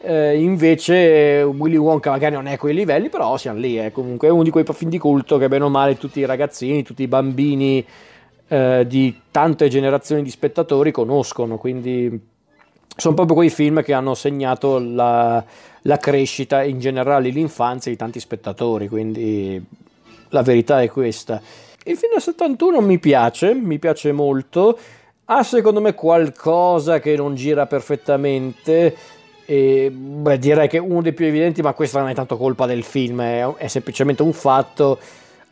Eh, 0.00 0.40
invece 0.40 1.42
Willy 1.42 1.76
Wonka 1.76 2.10
magari 2.10 2.34
non 2.34 2.46
è 2.46 2.52
a 2.52 2.58
quei 2.58 2.74
livelli, 2.74 3.08
però 3.08 3.36
siamo 3.36 3.58
lì, 3.58 3.74
è 3.76 3.90
comunque 3.90 4.28
uno 4.28 4.44
di 4.44 4.50
quei 4.50 4.64
film 4.64 4.90
di 4.90 4.98
culto 4.98 5.38
che 5.38 5.48
bene 5.48 5.64
o 5.64 5.68
male 5.68 5.96
tutti 5.96 6.20
i 6.20 6.24
ragazzini, 6.24 6.84
tutti 6.84 7.02
i 7.02 7.08
bambini 7.08 7.84
eh, 8.48 8.84
di 8.86 9.20
tante 9.30 9.68
generazioni 9.68 10.22
di 10.22 10.30
spettatori 10.30 10.92
conoscono, 10.92 11.58
quindi 11.58 12.36
sono 12.98 13.14
proprio 13.14 13.36
quei 13.36 13.50
film 13.50 13.80
che 13.82 13.92
hanno 13.92 14.14
segnato 14.14 14.80
la, 14.80 15.42
la 15.82 15.96
crescita 15.98 16.62
e 16.62 16.68
in 16.68 16.80
generale 16.80 17.28
l'infanzia 17.28 17.92
di 17.92 17.96
tanti 17.96 18.18
spettatori, 18.18 18.88
quindi 18.88 19.64
la 20.30 20.42
verità 20.42 20.82
è 20.82 20.88
questa. 20.88 21.40
Il 21.84 21.96
film 21.96 22.12
del 22.14 22.22
71 22.22 22.80
mi 22.80 22.98
piace, 22.98 23.54
mi 23.54 23.78
piace 23.78 24.10
molto, 24.10 24.76
ha 25.26 25.44
secondo 25.44 25.80
me 25.80 25.94
qualcosa 25.94 26.98
che 26.98 27.14
non 27.14 27.36
gira 27.36 27.66
perfettamente. 27.66 28.96
E, 29.46 29.90
beh, 29.92 30.38
direi 30.38 30.68
che 30.68 30.78
uno 30.78 31.00
dei 31.00 31.12
più 31.12 31.26
evidenti, 31.26 31.62
ma 31.62 31.74
questa 31.74 32.00
non 32.00 32.08
è 32.08 32.14
tanto 32.14 32.36
colpa 32.36 32.66
del 32.66 32.82
film, 32.82 33.22
è, 33.22 33.46
è 33.58 33.68
semplicemente 33.68 34.22
un 34.22 34.32
fatto 34.32 34.98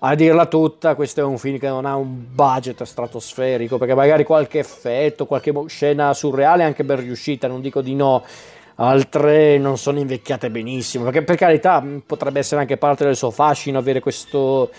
a 0.00 0.14
dirla 0.14 0.46
tutta, 0.46 0.94
questo 0.94 1.20
è 1.20 1.24
un 1.24 1.38
film 1.38 1.58
che 1.58 1.68
non 1.68 1.86
ha 1.86 1.96
un 1.96 2.26
budget 2.34 2.82
stratosferico, 2.82 3.78
perché 3.78 3.94
magari 3.94 4.24
qualche 4.24 4.58
effetto, 4.58 5.26
qualche 5.26 5.52
scena 5.66 6.12
surreale 6.12 6.62
è 6.62 6.66
anche 6.66 6.84
ben 6.84 7.00
riuscita, 7.00 7.48
non 7.48 7.62
dico 7.62 7.80
di 7.80 7.94
no, 7.94 8.22
altre 8.76 9.56
non 9.56 9.78
sono 9.78 9.98
invecchiate 9.98 10.50
benissimo, 10.50 11.04
perché 11.04 11.22
per 11.22 11.36
carità 11.36 11.82
potrebbe 12.04 12.40
essere 12.40 12.60
anche 12.60 12.76
parte 12.76 13.04
del 13.04 13.16
suo 13.16 13.30
fascino 13.30 13.78
avere 13.78 14.00
questo, 14.00 14.70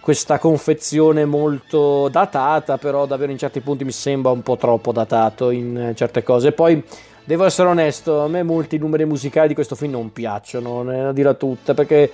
questa 0.00 0.38
confezione 0.38 1.24
molto 1.24 2.08
datata, 2.10 2.76
però 2.76 3.06
davvero 3.06 3.32
in 3.32 3.38
certi 3.38 3.60
punti 3.60 3.84
mi 3.84 3.92
sembra 3.92 4.32
un 4.32 4.42
po' 4.42 4.58
troppo 4.58 4.92
datato 4.92 5.48
in 5.50 5.92
certe 5.96 6.22
cose. 6.22 6.52
Poi 6.52 6.84
devo 7.24 7.44
essere 7.46 7.68
onesto, 7.68 8.20
a 8.20 8.28
me 8.28 8.42
molti 8.42 8.76
numeri 8.76 9.06
musicali 9.06 9.48
di 9.48 9.54
questo 9.54 9.74
film 9.74 9.92
non 9.92 10.12
piacciono, 10.12 11.08
a 11.08 11.12
dirla 11.12 11.32
tutta, 11.34 11.72
perché 11.72 12.12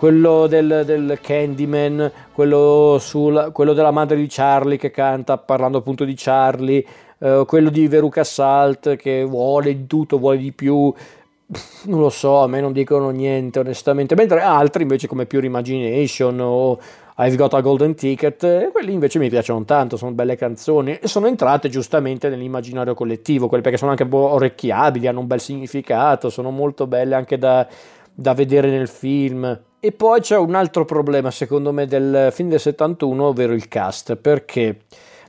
quello 0.00 0.46
del, 0.46 0.84
del 0.86 1.18
Candyman, 1.20 2.10
quello, 2.32 2.96
sul, 2.98 3.50
quello, 3.52 3.74
della 3.74 3.90
madre 3.90 4.16
di 4.16 4.28
Charlie 4.30 4.78
che 4.78 4.90
canta 4.90 5.36
parlando 5.36 5.76
appunto 5.76 6.06
di 6.06 6.14
Charlie, 6.16 6.82
eh, 7.18 7.44
quello 7.46 7.68
di 7.68 7.86
Veruca 7.86 8.24
Salt 8.24 8.96
che 8.96 9.24
vuole 9.24 9.76
di 9.76 9.86
tutto, 9.86 10.18
vuole 10.18 10.38
di 10.38 10.52
più. 10.52 10.90
Non 11.84 12.00
lo 12.00 12.08
so, 12.08 12.40
a 12.40 12.46
me 12.46 12.62
non 12.62 12.72
dicono 12.72 13.10
niente 13.10 13.58
onestamente, 13.58 14.14
mentre 14.14 14.40
altri 14.40 14.84
invece 14.84 15.06
come 15.06 15.26
Pure 15.26 15.44
Imagination 15.44 16.40
o 16.40 16.78
I've 17.18 17.36
Got 17.36 17.52
a 17.52 17.60
Golden 17.60 17.94
Ticket, 17.94 18.42
eh, 18.44 18.70
quelli 18.72 18.94
invece 18.94 19.18
mi 19.18 19.28
piacciono 19.28 19.64
tanto, 19.66 19.98
sono 19.98 20.12
belle 20.12 20.36
canzoni 20.36 20.98
e 20.98 21.08
sono 21.08 21.26
entrate 21.26 21.68
giustamente 21.68 22.30
nell'immaginario 22.30 22.94
collettivo, 22.94 23.48
quelle 23.48 23.62
perché 23.62 23.76
sono 23.76 23.90
anche 23.90 24.06
orecchiabili, 24.08 25.08
hanno 25.08 25.20
un 25.20 25.26
bel 25.26 25.40
significato, 25.40 26.30
sono 26.30 26.50
molto 26.50 26.86
belle 26.86 27.14
anche 27.14 27.36
da, 27.36 27.66
da 28.14 28.32
vedere 28.32 28.70
nel 28.70 28.88
film. 28.88 29.68
E 29.82 29.92
poi 29.92 30.20
c'è 30.20 30.36
un 30.36 30.54
altro 30.54 30.84
problema, 30.84 31.30
secondo 31.30 31.72
me, 31.72 31.86
del 31.86 32.28
film 32.32 32.50
del 32.50 32.60
71, 32.60 33.24
ovvero 33.24 33.54
il 33.54 33.66
cast, 33.66 34.16
perché 34.16 34.80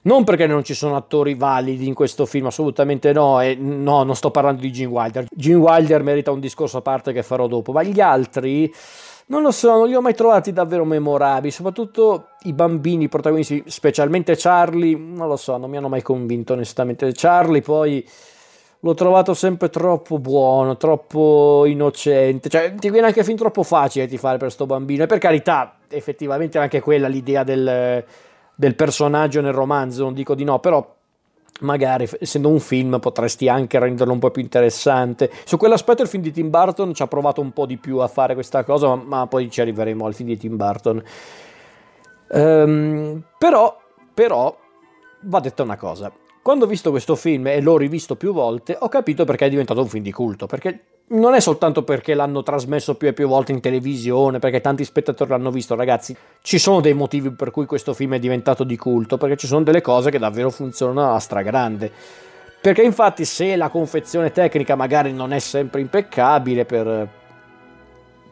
non 0.03 0.25
perché 0.25 0.45
non 0.45 0.63
ci 0.63 0.73
sono 0.73 0.97
attori 0.97 1.35
validi 1.35 1.87
in 1.87 1.93
questo 1.93 2.25
film, 2.25 2.47
assolutamente 2.47 3.13
no, 3.13 3.39
e 3.39 3.55
no, 3.55 4.03
non 4.03 4.13
sto 4.13 4.29
parlando 4.29 4.61
di 4.61 4.71
Gene 4.71 4.89
Wilder. 4.89 5.25
Gene 5.33 5.55
Wilder 5.55 6.03
merita 6.03 6.31
un 6.31 6.41
discorso 6.41 6.79
a 6.79 6.81
parte 6.81 7.13
che 7.13 7.23
farò 7.23 7.47
dopo, 7.47 7.71
ma 7.71 7.81
gli 7.83 8.01
altri 8.01 8.69
non 9.27 9.41
lo 9.41 9.51
so, 9.51 9.69
non 9.69 9.87
li 9.87 9.95
ho 9.95 10.01
mai 10.01 10.13
trovati 10.13 10.51
davvero 10.51 10.83
memorabili, 10.83 11.51
soprattutto 11.51 12.31
i 12.41 12.51
bambini 12.51 13.07
protagonisti, 13.07 13.63
specialmente 13.67 14.35
Charlie, 14.35 14.97
non 14.97 15.29
lo 15.29 15.37
so, 15.37 15.55
non 15.55 15.69
mi 15.69 15.77
hanno 15.77 15.87
mai 15.87 16.01
convinto 16.01 16.51
onestamente. 16.51 17.09
Charlie 17.13 17.61
poi 17.61 18.05
l'ho 18.83 18.93
trovato 18.93 19.33
sempre 19.33 19.69
troppo 19.69 20.17
buono, 20.17 20.75
troppo 20.75 21.65
innocente, 21.65 22.49
cioè 22.49 22.73
ti 22.75 22.89
viene 22.89 23.07
anche 23.07 23.23
fin 23.23 23.35
troppo 23.35 23.63
facile 23.63 24.07
di 24.07 24.17
fare 24.17 24.37
per 24.37 24.51
sto 24.51 24.65
bambino 24.65 25.03
e 25.03 25.07
per 25.07 25.19
carità, 25.19 25.77
effettivamente 25.87 26.57
anche 26.57 26.79
quella 26.81 27.07
l'idea 27.07 27.43
del, 27.43 28.03
del 28.55 28.75
personaggio 28.75 29.41
nel 29.41 29.53
romanzo, 29.53 30.03
non 30.03 30.13
dico 30.13 30.33
di 30.33 30.43
no, 30.43 30.59
però 30.59 30.95
magari 31.59 32.09
essendo 32.19 32.49
un 32.49 32.59
film 32.59 32.99
potresti 32.99 33.47
anche 33.47 33.77
renderlo 33.77 34.13
un 34.13 34.19
po' 34.19 34.31
più 34.31 34.41
interessante. 34.41 35.31
Su 35.45 35.57
quell'aspetto 35.57 36.01
il 36.01 36.07
film 36.07 36.23
di 36.23 36.31
Tim 36.31 36.49
Burton 36.49 36.93
ci 36.95 37.03
ha 37.03 37.07
provato 37.07 37.39
un 37.39 37.51
po' 37.51 37.67
di 37.67 37.77
più 37.77 37.97
a 37.97 38.07
fare 38.07 38.33
questa 38.33 38.63
cosa, 38.63 38.87
ma, 38.87 39.03
ma 39.03 39.27
poi 39.27 39.51
ci 39.51 39.61
arriveremo 39.61 40.05
al 40.07 40.15
film 40.15 40.29
di 40.29 40.37
Tim 40.37 40.55
Burton. 40.55 41.03
Um, 42.29 43.21
però, 43.37 43.77
però, 44.11 44.57
va 45.19 45.39
detta 45.39 45.61
una 45.61 45.75
cosa 45.75 46.11
quando 46.41 46.65
ho 46.65 46.67
visto 46.67 46.89
questo 46.89 47.15
film 47.15 47.47
e 47.47 47.61
l'ho 47.61 47.77
rivisto 47.77 48.15
più 48.15 48.33
volte, 48.33 48.75
ho 48.79 48.89
capito 48.89 49.25
perché 49.25 49.45
è 49.45 49.49
diventato 49.49 49.81
un 49.81 49.87
film 49.87 50.03
di 50.03 50.11
culto, 50.11 50.47
perché 50.47 50.79
non 51.11 51.33
è 51.33 51.39
soltanto 51.39 51.83
perché 51.83 52.13
l'hanno 52.13 52.41
trasmesso 52.41 52.95
più 52.95 53.09
e 53.09 53.13
più 53.13 53.27
volte 53.27 53.51
in 53.51 53.59
televisione, 53.59 54.39
perché 54.39 54.61
tanti 54.61 54.83
spettatori 54.83 55.29
l'hanno 55.29 55.51
visto, 55.51 55.75
ragazzi, 55.75 56.15
ci 56.41 56.57
sono 56.57 56.81
dei 56.81 56.93
motivi 56.93 57.31
per 57.31 57.51
cui 57.51 57.65
questo 57.65 57.93
film 57.93 58.15
è 58.15 58.19
diventato 58.19 58.63
di 58.63 58.75
culto, 58.77 59.17
perché 59.17 59.37
ci 59.37 59.47
sono 59.47 59.63
delle 59.63 59.81
cose 59.81 60.09
che 60.09 60.17
davvero 60.17 60.49
funzionano 60.49 61.09
alla 61.09 61.19
stragrande. 61.19 61.91
Perché 62.61 62.81
infatti 62.81 63.25
se 63.25 63.55
la 63.55 63.69
confezione 63.69 64.31
tecnica 64.31 64.75
magari 64.75 65.11
non 65.11 65.33
è 65.33 65.39
sempre 65.39 65.81
impeccabile 65.81 66.63
per, 66.63 67.07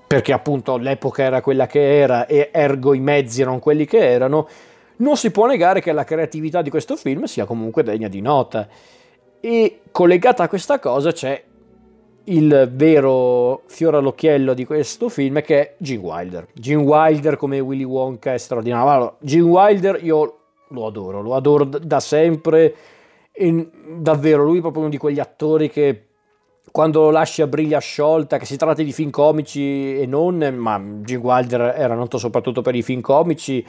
perché 0.08 0.34
appunto 0.34 0.78
l'epoca 0.78 1.22
era 1.22 1.42
quella 1.42 1.68
che 1.68 2.00
era 2.00 2.26
e 2.26 2.50
ergo 2.52 2.96
i 2.96 3.00
mezzi 3.00 3.42
erano 3.42 3.60
quelli 3.60 3.86
che 3.86 4.00
erano, 4.00 4.48
non 5.00 5.18
si 5.18 5.32
può 5.32 5.46
negare 5.46 5.82
che 5.82 5.92
la 5.92 6.04
creatività 6.04 6.62
di 6.62 6.70
questo 6.70 6.96
film 6.96 7.24
sia 7.24 7.46
comunque 7.46 7.84
degna 7.84 8.08
di 8.08 8.22
nota. 8.22 8.68
E 9.40 9.82
collegata 9.92 10.44
a 10.44 10.48
questa 10.48 10.80
cosa 10.80 11.12
c'è 11.12 11.44
il 12.26 12.70
vero 12.74 13.64
fiore 13.68 13.98
all'occhiello 13.98 14.54
di 14.54 14.66
questo 14.66 15.10
film 15.10 15.42
che 15.42 15.60
è 15.60 15.76
Gene 15.78 16.02
Wilder. 16.02 16.48
Gene 16.54 16.84
Wilder 16.84 17.38
come 17.38 17.60
Willy 17.60 17.84
Wonka 17.84 18.34
è 18.34 18.38
straordinario. 18.38 18.92
Allora, 18.92 19.16
Gene 19.20 19.44
Wilder 19.44 20.00
io 20.04 20.38
lo 20.70 20.86
adoro, 20.86 21.22
lo 21.22 21.36
adoro 21.36 21.64
da 21.66 22.00
sempre. 22.00 22.76
E 23.32 23.70
davvero, 23.98 24.44
lui 24.44 24.58
è 24.58 24.62
proprio 24.62 24.82
uno 24.82 24.92
di 24.92 24.98
quegli 24.98 25.20
attori 25.20 25.70
che 25.70 26.04
quando 26.72 27.04
lo 27.04 27.10
lasci 27.10 27.42
a 27.42 27.48
briglia 27.48 27.80
sciolta, 27.80 28.38
che 28.38 28.46
si 28.46 28.58
tratti 28.58 28.84
di 28.84 28.92
film 28.92 29.10
comici 29.10 29.98
e 29.98 30.06
non, 30.06 30.38
ma 30.58 30.80
Gene 31.02 31.24
Wilder 31.24 31.74
era 31.76 31.96
noto 31.96 32.18
soprattutto 32.18 32.62
per 32.62 32.76
i 32.76 32.84
film 32.84 33.00
comici 33.02 33.66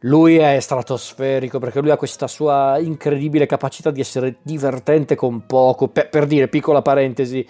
lui 0.00 0.36
è 0.36 0.60
stratosferico 0.60 1.58
perché 1.58 1.80
lui 1.80 1.90
ha 1.90 1.96
questa 1.96 2.26
sua 2.26 2.78
incredibile 2.78 3.46
capacità 3.46 3.90
di 3.90 4.00
essere 4.00 4.36
divertente 4.42 5.14
con 5.14 5.46
poco. 5.46 5.88
Per, 5.88 6.08
per 6.08 6.26
dire, 6.26 6.48
piccola 6.48 6.82
parentesi, 6.82 7.46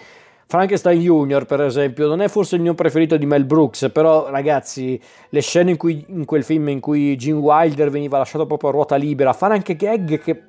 Frankenstein 0.49 1.01
Junior, 1.01 1.45
per 1.45 1.61
esempio, 1.61 2.07
non 2.07 2.21
è 2.21 2.29
forse 2.29 2.55
il 2.55 2.61
mio 2.61 2.73
preferito 2.73 3.17
di 3.17 3.25
Mel 3.25 3.43
Brooks, 3.43 3.89
però 3.91 4.29
ragazzi, 4.29 4.99
le 5.29 5.41
scene 5.41 5.71
in, 5.71 5.77
cui, 5.77 6.05
in 6.07 6.23
quel 6.23 6.43
film 6.43 6.69
in 6.69 6.79
cui 6.79 7.17
Gene 7.17 7.39
Wilder 7.39 7.89
veniva 7.89 8.17
lasciato 8.17 8.45
proprio 8.45 8.69
a 8.69 8.71
ruota 8.71 8.95
libera, 8.95 9.33
fare 9.33 9.55
anche 9.55 9.75
gag 9.75 10.19
che 10.19 10.41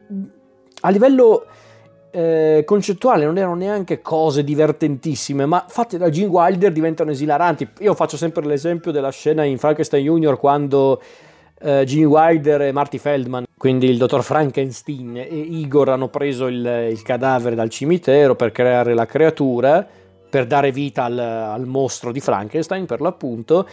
a 0.83 0.91
livello 0.91 1.47
eh, 2.13 2.63
concettuale 2.65 3.25
non 3.25 3.39
erano 3.39 3.57
neanche 3.57 4.01
cose 4.01 4.45
divertentissime, 4.45 5.47
ma 5.47 5.65
fatte 5.67 5.99
da 5.99 6.11
Gene 6.11 6.29
Wilder 6.29 6.71
diventano 6.71 7.11
esilaranti. 7.11 7.69
Io 7.81 7.95
faccio 7.95 8.17
sempre 8.17 8.47
l'esempio 8.47 8.93
della 8.93 9.11
scena 9.11 9.43
in 9.43 9.59
Frankenstein 9.59 10.05
Junior 10.05 10.39
quando 10.39 11.03
uh, 11.61 11.85
Gene 11.85 12.05
Wilder 12.05 12.63
e 12.63 12.73
Marty 12.73 12.99
Feldman, 12.99 13.45
quindi 13.57 13.89
il 13.89 13.99
dottor 13.99 14.23
Frankenstein 14.23 15.17
e 15.17 15.29
Igor 15.29 15.89
hanno 15.89 16.09
preso 16.09 16.47
il, 16.47 16.89
il 16.91 17.03
cadavere 17.03 17.55
dal 17.55 17.71
cimitero 17.71 18.35
per 18.35 18.53
creare 18.53 18.95
la 18.95 19.07
creatura, 19.07 19.87
per 20.31 20.47
dare 20.47 20.71
vita 20.73 21.05
al, 21.05 21.19
al 21.19 21.67
mostro 21.67 22.13
di 22.13 22.21
Frankenstein 22.21 22.87
per 22.87 23.01
l'appunto. 23.01 23.67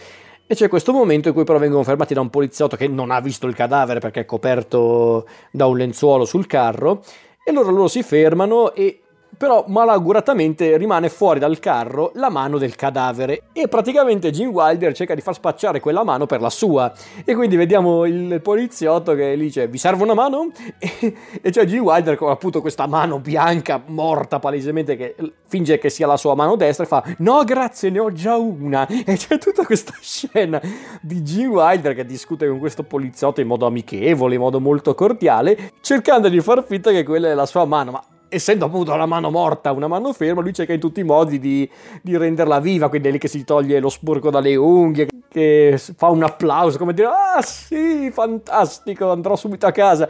E 0.48 0.54
c'è 0.54 0.68
questo 0.68 0.92
momento 0.92 1.28
in 1.28 1.34
cui 1.34 1.42
però 1.42 1.58
vengono 1.58 1.82
fermati 1.82 2.14
da 2.14 2.20
un 2.20 2.30
poliziotto 2.30 2.76
che 2.76 2.86
non 2.86 3.10
ha 3.10 3.20
visto 3.20 3.48
il 3.48 3.54
cadavere 3.54 3.98
perché 3.98 4.20
è 4.20 4.24
coperto 4.24 5.26
da 5.50 5.66
un 5.66 5.76
lenzuolo 5.76 6.24
sul 6.24 6.46
carro. 6.46 7.02
E 7.44 7.50
allora 7.50 7.70
loro 7.70 7.88
si 7.88 8.02
fermano 8.02 8.72
e 8.72 9.02
però 9.36 9.64
malauguratamente 9.68 10.76
rimane 10.76 11.08
fuori 11.08 11.38
dal 11.38 11.58
carro 11.58 12.12
la 12.14 12.30
mano 12.30 12.58
del 12.58 12.74
cadavere 12.74 13.44
e 13.52 13.68
praticamente 13.68 14.30
Gene 14.30 14.50
Wilder 14.50 14.94
cerca 14.94 15.14
di 15.14 15.20
far 15.20 15.34
spacciare 15.34 15.80
quella 15.80 16.04
mano 16.04 16.26
per 16.26 16.40
la 16.40 16.50
sua 16.50 16.92
e 17.24 17.34
quindi 17.34 17.56
vediamo 17.56 18.04
il 18.06 18.40
poliziotto 18.40 19.14
che 19.14 19.36
dice 19.36 19.68
vi 19.68 19.78
serve 19.78 20.02
una 20.02 20.14
mano? 20.14 20.50
E, 20.98 21.14
e 21.42 21.50
c'è 21.50 21.64
Gene 21.64 21.80
Wilder 21.80 22.16
con 22.16 22.30
appunto 22.30 22.60
questa 22.60 22.86
mano 22.86 23.18
bianca 23.18 23.82
morta 23.86 24.38
palesemente 24.38 24.94
che 24.96 25.14
finge 25.46 25.78
che 25.78 25.90
sia 25.90 26.06
la 26.06 26.16
sua 26.16 26.34
mano 26.34 26.54
destra 26.54 26.84
e 26.84 26.86
fa 26.86 27.04
no 27.18 27.42
grazie 27.44 27.90
ne 27.90 27.98
ho 27.98 28.12
già 28.12 28.36
una 28.36 28.86
e 28.86 29.16
c'è 29.16 29.38
tutta 29.38 29.64
questa 29.64 29.94
scena 30.00 30.60
di 31.00 31.22
Gene 31.22 31.48
Wilder 31.48 31.94
che 31.94 32.04
discute 32.04 32.46
con 32.46 32.58
questo 32.58 32.82
poliziotto 32.82 33.40
in 33.40 33.46
modo 33.46 33.66
amichevole, 33.66 34.34
in 34.34 34.40
modo 34.40 34.60
molto 34.60 34.94
cordiale 34.94 35.72
cercando 35.80 36.28
di 36.28 36.40
far 36.40 36.64
finta 36.64 36.90
che 36.90 37.02
quella 37.02 37.28
è 37.28 37.34
la 37.34 37.46
sua 37.46 37.64
mano 37.64 37.90
ma 37.90 38.02
essendo 38.28 38.66
appunto 38.66 38.92
una 38.92 39.06
mano 39.06 39.30
morta, 39.30 39.72
una 39.72 39.88
mano 39.88 40.12
ferma, 40.12 40.40
lui 40.40 40.52
cerca 40.52 40.72
in 40.72 40.80
tutti 40.80 41.00
i 41.00 41.04
modi 41.04 41.38
di, 41.38 41.68
di 42.02 42.16
renderla 42.16 42.60
viva, 42.60 42.88
quindi 42.88 43.08
è 43.08 43.10
lì 43.10 43.18
che 43.18 43.28
si 43.28 43.44
toglie 43.44 43.80
lo 43.80 43.88
sporco 43.88 44.30
dalle 44.30 44.56
unghie, 44.56 45.08
che 45.28 45.80
fa 45.96 46.08
un 46.08 46.22
applauso, 46.22 46.78
come 46.78 46.94
dire, 46.94 47.08
ah 47.08 47.42
sì, 47.42 48.10
fantastico, 48.10 49.10
andrò 49.10 49.36
subito 49.36 49.66
a 49.66 49.72
casa. 49.72 50.08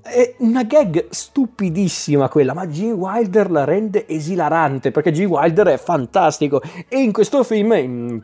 È 0.00 0.34
una 0.38 0.62
gag 0.64 1.06
stupidissima 1.10 2.28
quella, 2.28 2.54
ma 2.54 2.64
G. 2.64 2.92
Wilder 2.96 3.50
la 3.50 3.64
rende 3.64 4.06
esilarante, 4.08 4.90
perché 4.90 5.10
G. 5.10 5.24
Wilder 5.24 5.66
è 5.68 5.76
fantastico. 5.76 6.62
E 6.88 6.98
in 6.98 7.12
questo 7.12 7.42
film, 7.42 7.72
in, 7.72 8.22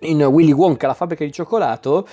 in 0.00 0.22
Willy 0.22 0.52
Wonka, 0.52 0.86
la 0.86 0.94
fabbrica 0.94 1.24
di 1.24 1.32
cioccolato, 1.32 2.06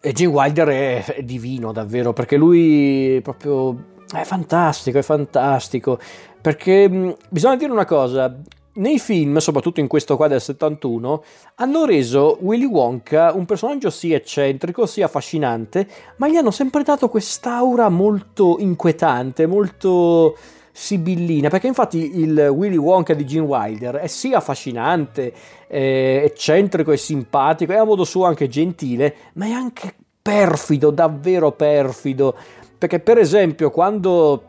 Gene 0.00 0.30
Wilder 0.30 0.68
è, 0.68 1.04
è 1.04 1.22
divino 1.22 1.72
davvero, 1.72 2.12
perché 2.12 2.36
lui 2.36 3.20
proprio 3.22 3.91
è 4.20 4.24
fantastico, 4.24 4.98
è 4.98 5.02
fantastico. 5.02 5.98
Perché 6.40 7.16
bisogna 7.28 7.56
dire 7.56 7.72
una 7.72 7.84
cosa. 7.84 8.34
Nei 8.74 8.98
film, 8.98 9.36
soprattutto 9.36 9.80
in 9.80 9.86
questo 9.86 10.16
qua 10.16 10.28
del 10.28 10.40
71, 10.40 11.22
hanno 11.56 11.84
reso 11.84 12.38
Willy 12.40 12.64
Wonka 12.64 13.32
un 13.34 13.44
personaggio 13.44 13.90
sì 13.90 14.14
eccentrico, 14.14 14.86
sì 14.86 15.02
affascinante, 15.02 15.86
ma 16.16 16.26
gli 16.26 16.36
hanno 16.36 16.50
sempre 16.50 16.82
dato 16.82 17.10
quest'aura 17.10 17.90
molto 17.90 18.56
inquietante, 18.58 19.46
molto 19.46 20.38
sibillina, 20.72 21.50
perché 21.50 21.66
infatti 21.66 22.18
il 22.20 22.48
Willy 22.50 22.76
Wonka 22.76 23.12
di 23.12 23.26
Gene 23.26 23.44
Wilder 23.44 23.96
è 23.96 24.06
sì 24.06 24.32
affascinante, 24.32 25.34
è 25.66 26.22
eccentrico 26.24 26.92
e 26.92 26.96
simpatico, 26.96 27.72
è 27.72 27.76
a 27.76 27.84
modo 27.84 28.04
suo 28.04 28.24
anche 28.24 28.48
gentile, 28.48 29.14
ma 29.34 29.44
è 29.44 29.50
anche 29.50 29.94
perfido, 30.22 30.90
davvero 30.90 31.52
perfido 31.52 32.34
perché 32.82 32.98
per 32.98 33.18
esempio 33.18 33.70
quando 33.70 34.42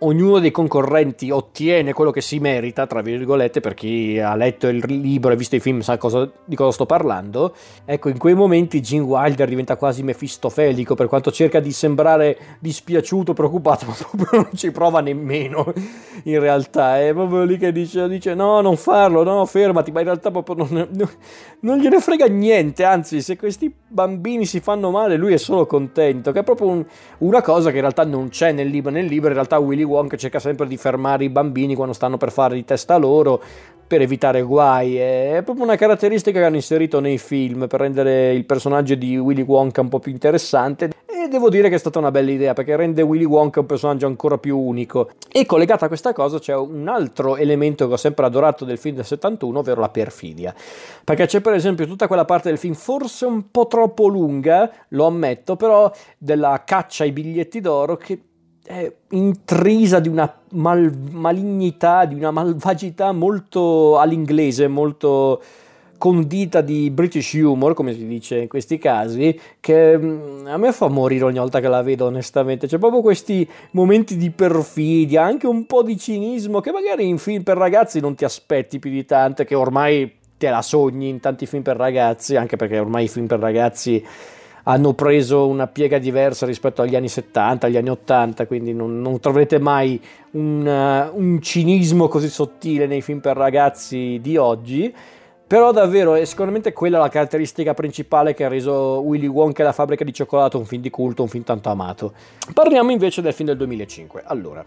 ognuno 0.00 0.38
dei 0.38 0.50
concorrenti 0.50 1.30
ottiene 1.30 1.92
quello 1.92 2.10
che 2.10 2.20
si 2.20 2.38
merita, 2.38 2.86
tra 2.86 3.00
virgolette, 3.00 3.60
per 3.60 3.74
chi 3.74 4.18
ha 4.18 4.34
letto 4.36 4.68
il 4.68 4.84
libro 4.86 5.32
e 5.32 5.36
visto 5.36 5.56
i 5.56 5.60
film 5.60 5.80
sa 5.80 5.96
cosa, 5.96 6.30
di 6.44 6.54
cosa 6.54 6.72
sto 6.72 6.86
parlando, 6.86 7.54
ecco, 7.84 8.08
in 8.08 8.18
quei 8.18 8.34
momenti 8.34 8.80
Gene 8.80 9.02
Wilder 9.02 9.48
diventa 9.48 9.76
quasi 9.76 10.02
mefistofelico, 10.02 10.94
per 10.94 11.08
quanto 11.08 11.32
cerca 11.32 11.60
di 11.60 11.72
sembrare 11.72 12.38
dispiaciuto, 12.60 13.32
preoccupato, 13.32 13.86
ma 13.88 13.94
proprio 13.94 14.40
non 14.42 14.50
ci 14.54 14.70
prova 14.70 15.00
nemmeno, 15.00 15.72
in 16.24 16.38
realtà, 16.38 17.00
è 17.00 17.12
proprio 17.12 17.44
lì 17.44 17.58
che 17.58 17.72
dice, 17.72 18.08
dice 18.08 18.34
no, 18.34 18.60
non 18.60 18.76
farlo, 18.76 19.22
no, 19.24 19.44
fermati, 19.46 19.90
ma 19.90 20.00
in 20.00 20.06
realtà 20.06 20.30
proprio 20.30 20.66
non, 20.68 20.88
non, 21.60 21.78
gliene 21.78 22.00
frega 22.00 22.26
niente, 22.26 22.84
anzi, 22.84 23.20
se 23.20 23.36
questi 23.36 23.72
bambini 23.88 24.44
si 24.44 24.60
fanno 24.60 24.90
male, 24.90 25.16
lui 25.16 25.32
è 25.32 25.38
solo 25.38 25.66
contento, 25.66 26.30
che 26.30 26.40
è 26.40 26.44
proprio 26.44 26.68
un, 26.68 26.84
una 27.18 27.42
cosa 27.42 27.70
che 27.70 27.76
in 27.76 27.82
realtà 27.82 28.04
non 28.04 28.28
c'è 28.28 28.52
nel 28.52 28.68
libro, 28.68 28.90
nel 28.90 29.06
libro 29.06 29.28
in 29.28 29.34
realtà 29.34 29.58
Willy 29.58 29.86
Wonka 29.88 30.16
cerca 30.16 30.38
sempre 30.38 30.66
di 30.66 30.76
fermare 30.76 31.24
i 31.24 31.28
bambini 31.28 31.74
quando 31.74 31.94
stanno 31.94 32.16
per 32.16 32.30
fare 32.30 32.54
di 32.54 32.64
testa 32.64 32.96
loro 32.96 33.42
per 33.88 34.02
evitare 34.02 34.42
guai. 34.42 34.96
È 34.96 35.40
proprio 35.42 35.64
una 35.64 35.74
caratteristica 35.74 36.38
che 36.38 36.44
hanno 36.44 36.56
inserito 36.56 37.00
nei 37.00 37.18
film 37.18 37.66
per 37.66 37.80
rendere 37.80 38.34
il 38.34 38.44
personaggio 38.44 38.94
di 38.94 39.16
Willy 39.16 39.42
Wonka 39.42 39.80
un 39.80 39.88
po' 39.88 39.98
più 39.98 40.12
interessante. 40.12 40.90
E 41.06 41.26
devo 41.28 41.48
dire 41.48 41.68
che 41.68 41.74
è 41.74 41.78
stata 41.78 41.98
una 41.98 42.10
bella 42.10 42.30
idea 42.30 42.52
perché 42.52 42.76
rende 42.76 43.02
Willy 43.02 43.24
Wonka 43.24 43.60
un 43.60 43.66
personaggio 43.66 44.06
ancora 44.06 44.38
più 44.38 44.56
unico. 44.56 45.10
E 45.32 45.46
collegato 45.46 45.86
a 45.86 45.88
questa 45.88 46.12
cosa 46.12 46.38
c'è 46.38 46.54
un 46.54 46.86
altro 46.86 47.36
elemento 47.36 47.88
che 47.88 47.94
ho 47.94 47.96
sempre 47.96 48.26
adorato 48.26 48.64
del 48.64 48.78
film 48.78 48.96
del 48.96 49.06
71, 49.06 49.58
ovvero 49.58 49.80
la 49.80 49.88
perfidia. 49.88 50.54
Perché 51.02 51.26
c'è 51.26 51.40
per 51.40 51.54
esempio 51.54 51.86
tutta 51.86 52.06
quella 52.06 52.26
parte 52.26 52.50
del 52.50 52.58
film, 52.58 52.74
forse 52.74 53.24
un 53.24 53.50
po' 53.50 53.66
troppo 53.66 54.06
lunga, 54.06 54.70
lo 54.88 55.06
ammetto, 55.06 55.56
però 55.56 55.90
della 56.18 56.62
caccia 56.64 57.04
ai 57.04 57.12
biglietti 57.12 57.60
d'oro 57.60 57.96
che 57.96 58.20
è 58.68 58.92
intrisa 59.12 59.98
di 59.98 60.08
una 60.08 60.30
mal- 60.50 60.94
malignità, 61.10 62.04
di 62.04 62.14
una 62.14 62.30
malvagità 62.30 63.12
molto 63.12 63.98
all'inglese, 63.98 64.68
molto 64.68 65.42
condita 65.96 66.60
di 66.60 66.90
British 66.90 67.32
humor, 67.32 67.72
come 67.72 67.94
si 67.94 68.06
dice 68.06 68.36
in 68.36 68.48
questi 68.48 68.76
casi, 68.76 69.40
che 69.58 69.96
mm, 69.96 70.46
a 70.46 70.58
me 70.58 70.72
fa 70.72 70.88
morire 70.88 71.24
ogni 71.24 71.38
volta 71.38 71.60
che 71.60 71.68
la 71.68 71.80
vedo 71.80 72.04
onestamente. 72.04 72.66
C'è 72.66 72.76
proprio 72.76 73.00
questi 73.00 73.48
momenti 73.70 74.18
di 74.18 74.30
perfidia, 74.30 75.24
anche 75.24 75.46
un 75.46 75.64
po' 75.64 75.82
di 75.82 75.96
cinismo 75.96 76.60
che 76.60 76.70
magari 76.70 77.08
in 77.08 77.16
film 77.16 77.42
per 77.42 77.56
ragazzi 77.56 78.00
non 78.00 78.14
ti 78.14 78.24
aspetti 78.24 78.78
più 78.78 78.90
di 78.90 79.06
tanto, 79.06 79.44
che 79.44 79.54
ormai 79.54 80.14
te 80.36 80.50
la 80.50 80.62
sogni 80.62 81.08
in 81.08 81.20
tanti 81.20 81.46
film 81.46 81.62
per 81.62 81.76
ragazzi, 81.76 82.36
anche 82.36 82.56
perché 82.56 82.78
ormai 82.78 83.04
i 83.04 83.08
film 83.08 83.26
per 83.26 83.40
ragazzi 83.40 84.04
hanno 84.68 84.92
preso 84.92 85.46
una 85.46 85.66
piega 85.66 85.98
diversa 85.98 86.44
rispetto 86.44 86.82
agli 86.82 86.94
anni 86.94 87.08
70, 87.08 87.66
agli 87.66 87.78
anni 87.78 87.88
80, 87.88 88.46
quindi 88.46 88.74
non, 88.74 89.00
non 89.00 89.18
troverete 89.18 89.58
mai 89.58 90.00
un, 90.32 90.66
uh, 90.66 91.18
un, 91.18 91.40
cinismo 91.40 92.06
così 92.06 92.28
sottile 92.28 92.86
nei 92.86 93.00
film 93.00 93.20
per 93.20 93.36
ragazzi 93.36 94.18
di 94.20 94.36
oggi. 94.36 94.94
Però 95.46 95.72
davvero 95.72 96.14
è 96.14 96.26
sicuramente 96.26 96.74
quella 96.74 96.98
la 96.98 97.08
caratteristica 97.08 97.72
principale 97.72 98.34
che 98.34 98.44
ha 98.44 98.48
reso 98.48 99.00
Willy 99.00 99.26
Wonka 99.26 99.62
e 99.62 99.64
la 99.64 99.72
fabbrica 99.72 100.04
di 100.04 100.12
cioccolato 100.12 100.58
un 100.58 100.66
film 100.66 100.82
di 100.82 100.90
culto, 100.90 101.22
un 101.22 101.28
film 101.28 101.44
tanto 101.44 101.70
amato. 101.70 102.12
Parliamo 102.52 102.90
invece 102.90 103.22
del 103.22 103.32
film 103.32 103.48
del 103.48 103.56
2005. 103.56 104.22
Allora, 104.26 104.62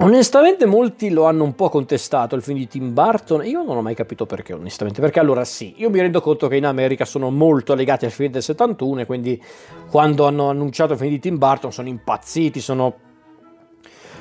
Onestamente 0.00 0.66
molti 0.66 1.10
lo 1.10 1.24
hanno 1.26 1.44
un 1.44 1.54
po' 1.54 1.68
contestato 1.68 2.34
il 2.34 2.42
film 2.42 2.58
di 2.58 2.66
Tim 2.66 2.92
Burton. 2.92 3.46
Io 3.46 3.62
non 3.62 3.76
ho 3.76 3.82
mai 3.82 3.94
capito 3.94 4.26
perché 4.26 4.52
onestamente, 4.52 5.00
perché 5.00 5.20
allora 5.20 5.44
sì, 5.44 5.74
io 5.76 5.88
mi 5.88 6.00
rendo 6.00 6.20
conto 6.20 6.48
che 6.48 6.56
in 6.56 6.66
America 6.66 7.04
sono 7.04 7.30
molto 7.30 7.74
legati 7.74 8.04
al 8.04 8.10
film 8.10 8.32
del 8.32 8.42
71 8.42 9.02
e 9.02 9.06
quindi 9.06 9.40
quando 9.88 10.26
hanno 10.26 10.48
annunciato 10.48 10.94
il 10.94 10.98
film 10.98 11.10
di 11.10 11.20
Tim 11.20 11.38
Burton 11.38 11.70
sono 11.70 11.86
impazziti, 11.86 12.58
sono, 12.58 12.96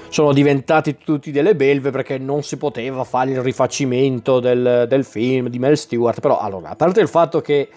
sono 0.09 0.31
diventati 0.31 0.95
tutti 0.95 1.31
delle 1.31 1.55
belve 1.55 1.89
perché 1.89 2.19
non 2.19 2.43
si 2.43 2.57
poteva 2.57 3.03
fare 3.03 3.31
il 3.31 3.41
rifacimento 3.41 4.39
del, 4.39 4.86
del 4.88 5.03
film 5.03 5.47
di 5.47 5.57
Mel 5.57 5.75
Stewart, 5.75 6.19
però 6.19 6.38
allora, 6.38 6.69
a 6.69 6.75
parte 6.75 7.01
il 7.01 7.07
fatto 7.07 7.41
che 7.41 7.67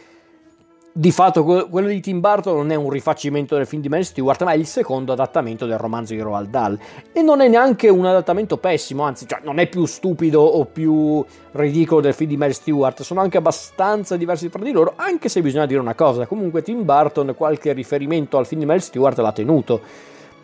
di 0.98 1.10
fatto 1.10 1.44
quello 1.44 1.88
di 1.88 2.00
Tim 2.00 2.20
Burton 2.20 2.56
non 2.56 2.70
è 2.70 2.74
un 2.74 2.88
rifacimento 2.88 3.54
del 3.54 3.66
film 3.66 3.82
di 3.82 3.90
Mel 3.90 4.02
Stewart, 4.02 4.42
ma 4.44 4.52
è 4.52 4.56
il 4.56 4.64
secondo 4.64 5.12
adattamento 5.12 5.66
del 5.66 5.76
romanzo 5.76 6.14
di 6.14 6.20
Roald 6.20 6.48
Dahl. 6.48 6.78
E 7.12 7.20
non 7.20 7.42
è 7.42 7.48
neanche 7.48 7.90
un 7.90 8.06
adattamento 8.06 8.56
pessimo, 8.56 9.02
anzi, 9.02 9.28
cioè, 9.28 9.40
non 9.44 9.58
è 9.58 9.68
più 9.68 9.84
stupido 9.84 10.40
o 10.40 10.64
più 10.64 11.22
ridicolo 11.52 12.00
del 12.00 12.14
film 12.14 12.30
di 12.30 12.38
Mel 12.38 12.54
Stewart, 12.54 13.02
sono 13.02 13.20
anche 13.20 13.36
abbastanza 13.36 14.16
diversi 14.16 14.48
tra 14.48 14.62
di 14.62 14.72
loro, 14.72 14.94
anche 14.96 15.28
se 15.28 15.42
bisogna 15.42 15.66
dire 15.66 15.80
una 15.80 15.94
cosa, 15.94 16.24
comunque 16.24 16.62
Tim 16.62 16.82
Burton 16.82 17.34
qualche 17.36 17.74
riferimento 17.74 18.38
al 18.38 18.46
film 18.46 18.60
di 18.60 18.66
Mel 18.66 18.80
Stewart 18.80 19.18
l'ha 19.18 19.32
tenuto 19.32 19.80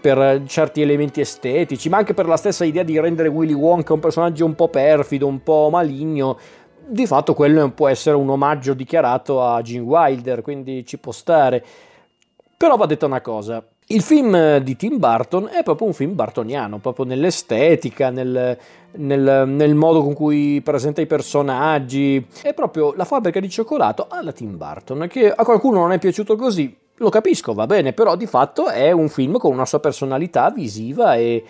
per 0.02 0.42
certi 0.46 0.82
elementi 0.82 1.20
estetici, 1.20 1.88
ma 1.88 1.96
anche 1.96 2.12
per 2.12 2.26
la 2.26 2.36
stessa 2.36 2.64
idea 2.64 2.82
di 2.82 2.98
rendere 2.98 3.28
Willy 3.28 3.52
Wonka 3.52 3.94
un 3.94 4.00
personaggio 4.00 4.44
un 4.44 4.56
po' 4.56 4.68
perfido, 4.68 5.28
un 5.28 5.44
po' 5.44 5.68
maligno, 5.70 6.36
di 6.87 7.07
fatto 7.07 7.35
quello 7.35 7.71
può 7.71 7.88
essere 7.88 8.16
un 8.16 8.29
omaggio 8.31 8.75
dichiarato 8.75 9.42
a 9.42 9.61
Gene 9.62 9.85
Wilder, 9.85 10.42
quindi 10.42 10.85
ci 10.87 10.99
può 10.99 11.12
stare. 11.12 11.64
Però 12.57 12.77
va 12.77 12.87
detta 12.87 13.07
una 13.07 13.21
cosa, 13.21 13.64
il 13.92 14.03
film 14.03 14.59
di 14.59 14.77
Tim 14.77 14.99
Burton 14.99 15.51
è 15.53 15.62
proprio 15.62 15.88
un 15.88 15.92
film 15.92 16.14
bartoniano, 16.14 16.79
proprio 16.79 17.05
nell'estetica, 17.05 18.11
nel, 18.11 18.57
nel, 18.92 19.45
nel, 19.47 19.75
modo 19.75 20.03
con 20.03 20.14
cui 20.14 20.61
presenta 20.62 21.01
i 21.01 21.07
personaggi. 21.07 22.25
È 22.42 22.55
proprio 22.55 22.95
la 22.95 23.05
fabbrica 23.05 23.40
di 23.40 23.51
cioccolato 23.51 24.07
alla 24.09 24.33
Tim 24.33 24.57
Burton, 24.57 25.07
che 25.11 25.31
a 25.31 25.45
qualcuno 25.45 25.81
non 25.81 25.92
è 25.92 25.99
piaciuto 25.99 26.37
così, 26.37 26.75
lo 26.97 27.09
capisco, 27.11 27.53
va 27.53 27.66
bene, 27.66 27.92
però 27.92 28.16
di 28.16 28.27
fatto 28.27 28.68
è 28.68 28.92
un 28.92 29.09
film 29.09 29.37
con 29.37 29.53
una 29.53 29.66
sua 29.66 29.81
personalità 29.81 30.51
visiva 30.51 31.16
e, 31.16 31.45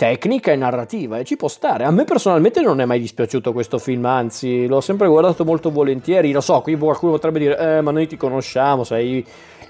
tecnica 0.00 0.50
e 0.50 0.56
narrativa 0.56 1.18
e 1.18 1.24
ci 1.24 1.36
può 1.36 1.46
stare. 1.46 1.84
A 1.84 1.90
me 1.90 2.04
personalmente 2.04 2.62
non 2.62 2.80
è 2.80 2.86
mai 2.86 2.98
dispiaciuto 2.98 3.52
questo 3.52 3.76
film, 3.76 4.06
anzi 4.06 4.66
l'ho 4.66 4.80
sempre 4.80 5.06
guardato 5.08 5.44
molto 5.44 5.70
volentieri. 5.70 6.32
Lo 6.32 6.40
so, 6.40 6.62
qui 6.62 6.74
qualcuno 6.74 7.12
potrebbe 7.12 7.38
dire, 7.38 7.58
eh, 7.58 7.80
ma 7.82 7.90
noi 7.90 8.06
ti 8.06 8.16
conosciamo, 8.16 8.82
sei 8.82 9.22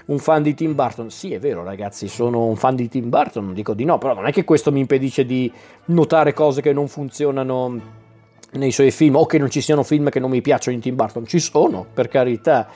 un 0.05 0.19
fan 0.19 0.41
di 0.41 0.53
Tim 0.53 0.73
Burton. 0.73 1.09
Sì, 1.09 1.33
è 1.33 1.39
vero 1.39 1.65
ragazzi, 1.65 2.07
sono 2.07 2.45
un 2.45 2.55
fan 2.55 2.77
di 2.77 2.87
Tim 2.87 3.09
Burton, 3.09 3.43
non 3.43 3.53
dico 3.53 3.73
di 3.73 3.83
no, 3.83 3.97
però 3.97 4.13
non 4.13 4.25
è 4.25 4.31
che 4.31 4.45
questo 4.45 4.71
mi 4.71 4.79
impedisce 4.79 5.25
di 5.25 5.51
notare 5.87 6.31
cose 6.31 6.61
che 6.61 6.71
non 6.71 6.87
funzionano 6.87 7.79
nei 8.51 8.71
suoi 8.71 8.91
film 8.91 9.17
o 9.17 9.25
che 9.25 9.37
non 9.37 9.49
ci 9.49 9.59
siano 9.59 9.83
film 9.83 10.09
che 10.09 10.21
non 10.21 10.29
mi 10.29 10.39
piacciono 10.39 10.77
in 10.77 10.81
Tim 10.81 10.95
Burton. 10.95 11.27
Ci 11.27 11.39
sono, 11.39 11.85
per 11.93 12.07
carità. 12.07 12.69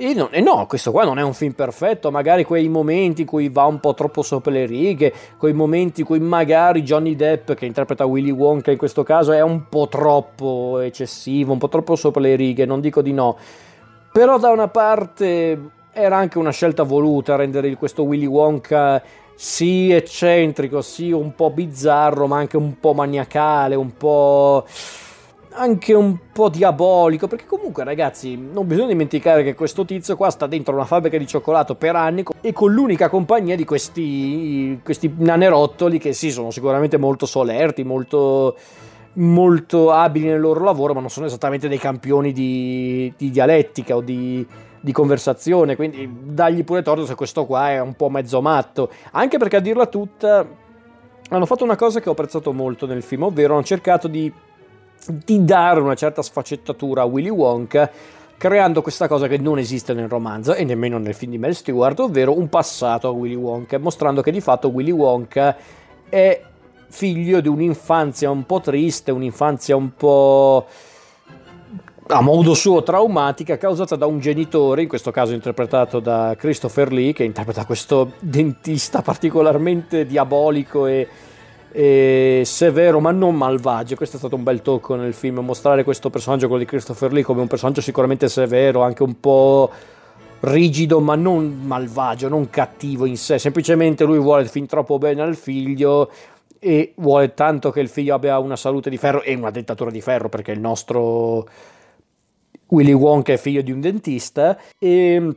E, 0.00 0.14
non, 0.14 0.28
e, 0.30 0.40
no, 0.40 0.64
questo 0.68 0.92
qua 0.92 1.02
non 1.02 1.18
è 1.18 1.22
un 1.22 1.34
film 1.34 1.54
perfetto, 1.54 2.12
magari 2.12 2.44
quei 2.44 2.68
momenti 2.68 3.22
in 3.22 3.26
cui 3.26 3.48
va 3.48 3.64
un 3.64 3.80
po' 3.80 3.94
troppo 3.94 4.22
sopra 4.22 4.52
le 4.52 4.64
righe, 4.64 5.12
quei 5.36 5.52
momenti 5.52 6.02
in 6.02 6.06
cui 6.06 6.20
magari 6.20 6.82
Johnny 6.82 7.16
Depp, 7.16 7.54
che 7.54 7.66
interpreta 7.66 8.04
Willy 8.04 8.30
Wonka 8.30 8.70
in 8.70 8.78
questo 8.78 9.02
caso, 9.02 9.32
è 9.32 9.40
un 9.40 9.68
po' 9.68 9.88
troppo 9.88 10.78
eccessivo, 10.78 11.50
un 11.50 11.58
po' 11.58 11.68
troppo 11.68 11.96
sopra 11.96 12.20
le 12.20 12.36
righe, 12.36 12.64
non 12.64 12.80
dico 12.80 13.02
di 13.02 13.12
no. 13.12 13.36
Però 14.12 14.38
da 14.38 14.50
una 14.50 14.68
parte 14.68 15.70
era 15.92 16.16
anche 16.16 16.38
una 16.38 16.52
scelta 16.52 16.84
voluta 16.84 17.34
rendere 17.34 17.74
questo 17.74 18.04
Willy 18.04 18.26
Wonka 18.26 19.02
sì 19.34 19.90
eccentrico, 19.90 20.80
sì 20.80 21.10
un 21.10 21.34
po' 21.34 21.50
bizzarro, 21.50 22.28
ma 22.28 22.36
anche 22.36 22.56
un 22.56 22.78
po' 22.78 22.92
maniacale, 22.92 23.74
un 23.74 23.96
po' 23.96 24.64
anche 25.58 25.92
un 25.92 26.16
po' 26.32 26.48
diabolico, 26.48 27.26
perché 27.26 27.44
comunque 27.44 27.82
ragazzi 27.82 28.36
non 28.36 28.66
bisogna 28.66 28.86
dimenticare 28.86 29.42
che 29.42 29.54
questo 29.54 29.84
tizio 29.84 30.16
qua 30.16 30.30
sta 30.30 30.46
dentro 30.46 30.72
una 30.72 30.84
fabbrica 30.84 31.18
di 31.18 31.26
cioccolato 31.26 31.74
per 31.74 31.96
anni 31.96 32.22
e 32.40 32.52
con 32.52 32.72
l'unica 32.72 33.08
compagnia 33.08 33.56
di 33.56 33.64
questi, 33.64 34.80
questi 34.84 35.12
nanerottoli 35.16 35.98
che 35.98 36.12
sì 36.12 36.30
sono 36.30 36.50
sicuramente 36.50 36.96
molto 36.96 37.26
solerti, 37.26 37.82
molto, 37.82 38.56
molto 39.14 39.90
abili 39.90 40.26
nel 40.26 40.40
loro 40.40 40.62
lavoro, 40.62 40.94
ma 40.94 41.00
non 41.00 41.10
sono 41.10 41.26
esattamente 41.26 41.68
dei 41.68 41.78
campioni 41.78 42.32
di, 42.32 43.12
di 43.16 43.30
dialettica 43.30 43.96
o 43.96 44.00
di, 44.00 44.46
di 44.80 44.92
conversazione, 44.92 45.74
quindi 45.74 46.08
dagli 46.22 46.62
pure 46.62 46.82
torto 46.82 47.04
se 47.04 47.16
questo 47.16 47.46
qua 47.46 47.70
è 47.70 47.80
un 47.80 47.94
po' 47.94 48.08
mezzo 48.08 48.40
matto, 48.40 48.90
anche 49.10 49.38
perché 49.38 49.56
a 49.56 49.60
dirla 49.60 49.86
tutta 49.86 50.46
hanno 51.30 51.46
fatto 51.46 51.64
una 51.64 51.76
cosa 51.76 52.00
che 52.00 52.08
ho 52.08 52.12
apprezzato 52.12 52.52
molto 52.52 52.86
nel 52.86 53.02
film, 53.02 53.24
ovvero 53.24 53.54
hanno 53.54 53.64
cercato 53.64 54.08
di 54.08 54.32
di 55.06 55.44
dare 55.44 55.80
una 55.80 55.94
certa 55.94 56.22
sfaccettatura 56.22 57.02
a 57.02 57.04
Willy 57.04 57.28
Wonka 57.28 57.90
creando 58.38 58.82
questa 58.82 59.08
cosa 59.08 59.26
che 59.26 59.36
non 59.36 59.58
esiste 59.58 59.92
nel 59.94 60.08
romanzo 60.08 60.54
e 60.54 60.64
nemmeno 60.64 60.98
nel 60.98 61.14
film 61.14 61.32
di 61.32 61.38
Mel 61.38 61.56
Stewart, 61.56 61.98
ovvero 61.98 62.38
un 62.38 62.48
passato 62.48 63.08
a 63.08 63.10
Willy 63.10 63.34
Wonka, 63.34 63.78
mostrando 63.78 64.22
che 64.22 64.30
di 64.30 64.40
fatto 64.40 64.68
Willy 64.68 64.92
Wonka 64.92 65.56
è 66.08 66.42
figlio 66.88 67.40
di 67.40 67.48
un'infanzia 67.48 68.30
un 68.30 68.46
po' 68.46 68.60
triste, 68.60 69.10
un'infanzia 69.10 69.74
un 69.74 69.94
po' 69.94 70.66
a 72.10 72.20
modo 72.22 72.54
suo 72.54 72.82
traumatica 72.82 73.58
causata 73.58 73.96
da 73.96 74.06
un 74.06 74.20
genitore, 74.20 74.82
in 74.82 74.88
questo 74.88 75.10
caso 75.10 75.34
interpretato 75.34 76.00
da 76.00 76.34
Christopher 76.38 76.92
Lee, 76.92 77.12
che 77.12 77.24
interpreta 77.24 77.66
questo 77.66 78.12
dentista 78.20 79.02
particolarmente 79.02 80.06
diabolico 80.06 80.86
e 80.86 81.06
e 81.70 82.42
severo 82.44 83.00
ma 83.00 83.10
non 83.10 83.34
malvagio. 83.34 83.96
Questo 83.96 84.16
è 84.16 84.18
stato 84.18 84.36
un 84.36 84.42
bel 84.42 84.62
tocco 84.62 84.94
nel 84.94 85.14
film, 85.14 85.38
mostrare 85.40 85.84
questo 85.84 86.10
personaggio, 86.10 86.46
quello 86.46 86.62
di 86.62 86.68
Christopher 86.68 87.12
Lee, 87.12 87.22
come 87.22 87.40
un 87.40 87.46
personaggio 87.46 87.80
sicuramente 87.80 88.28
severo, 88.28 88.82
anche 88.82 89.02
un 89.02 89.18
po' 89.20 89.70
rigido 90.40 91.00
ma 91.00 91.14
non 91.14 91.60
malvagio, 91.64 92.28
non 92.28 92.48
cattivo 92.50 93.06
in 93.06 93.16
sé, 93.16 93.38
semplicemente 93.38 94.04
lui 94.04 94.18
vuole 94.18 94.46
fin 94.46 94.66
troppo 94.66 94.98
bene 94.98 95.22
al 95.22 95.36
figlio 95.36 96.10
e 96.60 96.92
vuole 96.96 97.34
tanto 97.34 97.70
che 97.70 97.80
il 97.80 97.88
figlio 97.88 98.14
abbia 98.14 98.38
una 98.38 98.56
salute 98.56 98.90
di 98.90 98.96
ferro 98.96 99.22
e 99.22 99.34
una 99.34 99.50
dentatura 99.50 99.90
di 99.90 100.00
ferro 100.00 100.28
perché 100.28 100.52
il 100.52 100.60
nostro 100.60 101.48
Willy 102.68 102.92
Wonka 102.92 103.32
è 103.32 103.36
figlio 103.36 103.62
di 103.62 103.72
un 103.72 103.80
dentista 103.80 104.58
e 104.78 105.36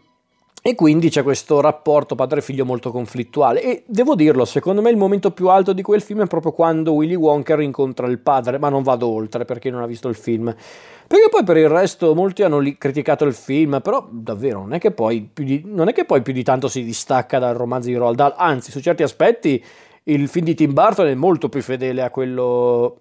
e 0.63 0.75
quindi 0.75 1.09
c'è 1.09 1.23
questo 1.23 1.59
rapporto 1.59 2.13
padre-figlio 2.13 2.65
molto 2.65 2.91
conflittuale. 2.91 3.63
E 3.63 3.83
devo 3.87 4.13
dirlo, 4.13 4.45
secondo 4.45 4.81
me 4.81 4.91
il 4.91 4.97
momento 4.97 5.31
più 5.31 5.47
alto 5.47 5.73
di 5.73 5.81
quel 5.81 6.01
film 6.01 6.21
è 6.21 6.27
proprio 6.27 6.51
quando 6.51 6.93
Willy 6.93 7.15
Wonka 7.15 7.59
incontra 7.61 8.05
il 8.05 8.19
padre, 8.19 8.59
ma 8.59 8.69
non 8.69 8.83
vado 8.83 9.07
oltre 9.07 9.43
perché 9.43 9.71
non 9.71 9.81
ha 9.81 9.87
visto 9.87 10.07
il 10.07 10.15
film. 10.15 10.55
Perché 11.07 11.29
poi 11.29 11.43
per 11.43 11.57
il 11.57 11.67
resto 11.67 12.13
molti 12.13 12.43
hanno 12.43 12.61
criticato 12.77 13.25
il 13.25 13.33
film, 13.33 13.79
però 13.81 14.07
davvero 14.11 14.59
non 14.59 14.73
è 14.73 14.79
che 14.79 14.91
poi 14.91 15.27
più 15.33 15.43
di, 15.43 15.65
che 15.93 16.05
poi 16.05 16.21
più 16.21 16.31
di 16.31 16.43
tanto 16.43 16.67
si 16.67 16.83
distacca 16.83 17.39
dal 17.39 17.55
romanzo 17.55 17.87
di 17.87 17.95
Roald 17.95 18.17
Dahl, 18.17 18.35
anzi 18.37 18.69
su 18.69 18.79
certi 18.79 19.01
aspetti 19.01 19.63
il 20.03 20.27
film 20.27 20.45
di 20.45 20.55
Tim 20.55 20.73
Burton 20.73 21.07
è 21.07 21.15
molto 21.15 21.49
più 21.49 21.61
fedele 21.61 22.01
a 22.01 22.09
quello 22.09 22.97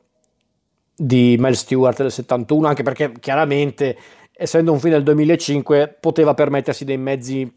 di 0.96 1.37
Mel 1.38 1.57
Stewart 1.57 2.03
del 2.03 2.11
71, 2.11 2.66
anche 2.66 2.83
perché 2.83 3.12
chiaramente 3.20 3.96
essendo 4.42 4.72
un 4.72 4.81
film 4.81 4.94
del 4.94 5.03
2005, 5.03 5.98
poteva 6.00 6.33
permettersi 6.33 6.87
dei 6.87 6.96
mezzi 6.96 7.53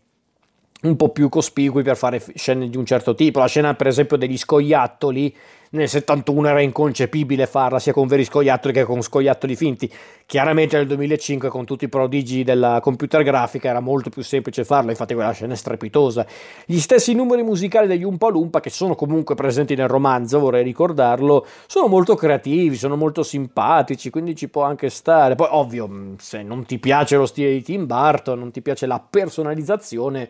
un 0.81 0.95
po' 0.97 1.09
più 1.11 1.29
cospicui 1.29 1.81
per 1.81 1.95
fare 1.95 2.21
scene 2.35 2.67
di 2.67 2.75
un 2.75 2.85
certo 2.85 3.15
tipo. 3.15 3.39
La 3.39 3.47
scena, 3.47 3.73
per 3.73 3.87
esempio, 3.87 4.17
degli 4.17 4.37
scoiattoli 4.37 5.33
nel 5.73 5.89
71 5.89 6.47
era 6.47 6.61
inconcepibile 6.61 7.47
farla 7.47 7.79
sia 7.79 7.93
con 7.93 8.07
veri 8.07 8.23
scoiattoli 8.23 8.73
che 8.73 8.83
con 8.83 9.01
scoiattoli 9.01 9.55
finti. 9.55 9.91
Chiaramente 10.25 10.77
nel 10.77 10.87
2005 10.87 11.49
con 11.49 11.65
tutti 11.65 11.85
i 11.85 11.89
prodigi 11.89 12.43
della 12.43 12.79
computer 12.79 13.23
grafica 13.23 13.69
era 13.69 13.79
molto 13.79 14.09
più 14.09 14.21
semplice 14.21 14.63
farlo, 14.63 14.91
infatti 14.91 15.13
quella 15.15 15.31
scena 15.31 15.53
è 15.53 15.55
strepitosa. 15.55 16.25
Gli 16.65 16.77
stessi 16.77 17.13
numeri 17.13 17.43
musicali 17.43 17.87
degli 17.87 18.03
Umpa 18.03 18.29
Lumpa, 18.29 18.59
che 18.59 18.69
sono 18.69 18.93
comunque 18.95 19.35
presenti 19.35 19.75
nel 19.75 19.87
romanzo, 19.87 20.39
vorrei 20.39 20.63
ricordarlo, 20.63 21.45
sono 21.65 21.87
molto 21.87 22.15
creativi, 22.15 22.75
sono 22.75 22.95
molto 22.95 23.23
simpatici, 23.23 24.11
quindi 24.11 24.35
ci 24.35 24.49
può 24.49 24.63
anche 24.63 24.89
stare. 24.89 25.35
Poi 25.35 25.47
ovvio, 25.49 25.89
se 26.17 26.43
non 26.43 26.65
ti 26.65 26.77
piace 26.77 27.17
lo 27.17 27.25
stile 27.25 27.51
di 27.51 27.63
Tim 27.63 27.87
Burton, 27.87 28.37
non 28.37 28.51
ti 28.51 28.61
piace 28.61 28.85
la 28.85 29.03
personalizzazione 29.07 30.29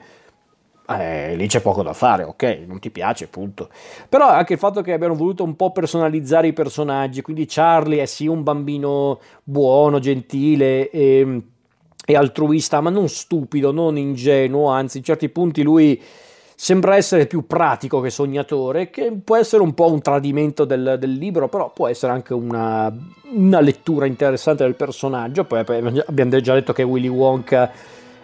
eh, 0.88 1.36
lì 1.36 1.48
c'è 1.48 1.62
poco 1.62 1.82
da 1.82 1.93
fare, 1.93 2.24
ok, 2.24 2.63
non 2.67 2.80
ti 2.80 2.89
piace, 2.89 3.28
punto. 3.28 3.69
Però 4.10 4.28
anche 4.28 4.54
il 4.54 4.60
fatto 4.60 4.82
che 4.82 4.93
abbiano 4.93 5.15
voluto 5.15 5.43
un 5.43 5.56
po' 5.56 5.72
personalizzare 5.72 6.48
i 6.48 6.54
personaggi, 6.54 7.22
quindi 7.22 7.46
Charlie 7.48 8.02
è 8.02 8.06
sì 8.06 8.28
un 8.28 8.43
bambino 8.43 9.22
buono, 9.43 10.00
gentile 10.00 10.89
e, 10.89 11.41
e 12.06 12.15
altruista, 12.15 12.82
ma 12.82 12.89
non 12.89 13.08
stupido, 13.08 13.72
non 13.72 13.98
ingenuo, 13.98 14.69
anzi 14.69 14.98
in 14.98 15.04
certi 15.04 15.30
punti 15.30 15.63
lui 15.63 16.02
sembra 16.56 16.96
essere 16.96 17.26
più 17.26 17.48
pratico 17.48 18.00
che 18.00 18.10
sognatore, 18.10 18.89
che 18.89 19.12
può 19.24 19.36
essere 19.36 19.63
un 19.63 19.74
po' 19.74 19.91
un 19.91 20.02
tradimento 20.02 20.65
del, 20.65 20.98
del 21.00 21.13
libro, 21.13 21.50
però 21.50 21.72
può 21.72 21.88
essere 21.88 22.12
anche 22.12 22.34
una, 22.34 22.93
una, 23.34 23.60
lettura 23.60 24.06
interessante 24.06 24.63
del 24.63 24.76
personaggio. 24.76 25.43
Poi 25.46 25.60
abbiamo 25.60 26.39
già 26.39 26.54
detto 26.54 26.72
che 26.72 26.84
Willy 26.84 27.08
Wonka 27.08 27.72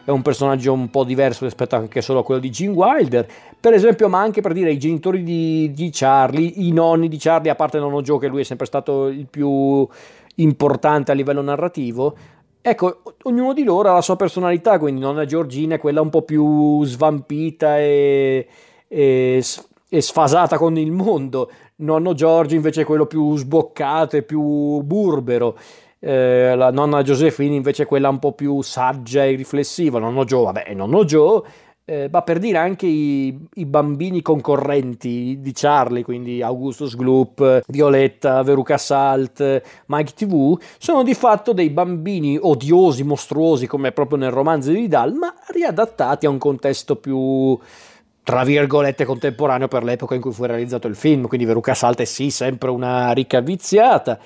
è 0.04 0.10
un 0.10 0.22
personaggio 0.22 0.74
un 0.74 0.90
po' 0.90 1.04
diverso 1.04 1.46
rispetto 1.46 1.76
anche 1.76 2.02
solo 2.02 2.20
a 2.20 2.24
quello 2.24 2.40
di 2.40 2.50
Gene 2.50 2.74
Wilder, 2.74 3.28
per 3.60 3.74
esempio, 3.74 4.10
ma 4.10 4.20
anche 4.20 4.42
per 4.42 4.54
dire 4.54 4.72
i 4.72 4.80
genitori 4.80 5.24
di, 5.24 5.72
di 5.74 5.90
Charlie, 5.92 6.52
i 6.58 6.72
nonni 6.72 7.08
di 7.08 7.18
Charlie, 7.18 7.52
a 7.52 7.56
parte 7.56 7.80
nonno 7.80 8.02
Joe, 8.02 8.20
che 8.20 8.28
lui 8.28 8.42
è 8.42 8.46
sempre 8.46 8.66
stato 8.66 9.08
il 9.08 9.28
più 9.30 9.88
importante 10.36 11.12
a 11.12 11.16
livello 11.16 11.42
narrativo, 11.42 12.16
Ecco, 12.62 13.04
ognuno 13.24 13.54
di 13.54 13.64
loro 13.64 13.90
ha 13.90 13.94
la 13.94 14.02
sua 14.02 14.18
personalità, 14.18 14.78
quindi 14.78 15.00
nonna 15.00 15.24
Giorgina 15.24 15.76
è 15.76 15.80
quella 15.80 16.02
un 16.02 16.10
po' 16.10 16.24
più 16.24 16.84
svampita 16.84 17.80
e, 17.80 18.46
e, 18.86 19.44
e 19.90 20.02
sfasata 20.02 20.58
con 20.58 20.78
il 20.78 20.92
mondo, 20.92 21.50
nonno 21.78 22.14
Giorgio 22.14 22.56
invece 22.56 22.82
è 22.82 22.86
quello 22.86 23.06
più 23.06 23.38
sboccato 23.38 24.18
e 24.18 24.24
più 24.24 24.82
burbero. 24.82 25.58
Eh, 26.02 26.56
la 26.56 26.72
nonna 26.72 27.02
Giuseppina 27.02 27.56
invece 27.56 27.84
è 27.84 27.86
quella 27.86 28.08
un 28.08 28.20
po' 28.20 28.32
più 28.32 28.62
saggia 28.62 29.26
e 29.26 29.36
riflessiva, 29.36 30.00
nonno 30.00 30.24
Joe, 30.24 30.46
vabbè, 30.46 30.64
è 30.64 30.74
nonno 30.74 31.04
Joe, 31.04 31.42
eh, 31.84 32.08
ma 32.10 32.22
per 32.22 32.40
dire 32.40 32.58
anche 32.58 32.86
i, 32.86 33.38
i, 33.56 33.66
bambini 33.66 34.22
concorrenti 34.22 35.40
di 35.42 35.52
Charlie, 35.54 36.04
quindi 36.04 36.42
Augustus 36.42 36.96
Gloop, 36.96 37.64
Violetta, 37.68 38.44
Veruca 38.44 38.78
Salt, 38.78 39.62
Mike 39.88 40.14
TV, 40.14 40.58
sono 40.78 41.04
di 41.04 41.16
fatto 41.16 41.52
dei 41.52 41.70
bambini 41.70 42.38
odiosi, 42.40 43.04
mostruosi, 43.04 43.68
come 43.68 43.92
proprio 43.92 44.20
nel 44.20 44.32
romanzo 44.32 44.72
di 44.72 44.88
Dal, 44.88 45.14
ma 45.14 45.34
riadattati 45.48 46.28
a 46.28 46.30
un 46.30 46.38
contesto 46.38 46.96
più 46.96 47.60
tra 48.22 48.44
virgolette 48.44 49.06
contemporaneo 49.06 49.68
per 49.68 49.84
l'epoca 49.84 50.14
in 50.14 50.22
cui 50.22 50.32
fu 50.32 50.46
realizzato 50.46 50.88
il 50.88 50.96
film, 50.96 51.28
quindi 51.28 51.48
Veruca 51.48 51.74
Salt 51.74 52.00
è 52.00 52.06
sì 52.06 52.30
sempre 52.30 52.70
una 52.70 53.12
ricca 53.12 53.40
viziata. 53.40 54.20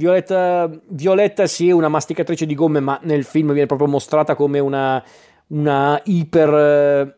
Violetta, 0.00 0.70
Violetta 0.88 1.46
sì 1.46 1.68
è 1.68 1.72
una 1.72 1.88
masticatrice 1.88 2.46
di 2.46 2.54
gomme, 2.54 2.80
ma 2.80 2.98
nel 3.02 3.24
film 3.24 3.52
viene 3.52 3.66
proprio 3.66 3.86
mostrata 3.86 4.34
come 4.34 4.58
una 4.58 5.04
una 5.48 6.00
iper 6.04 6.54
eh, 6.54 7.14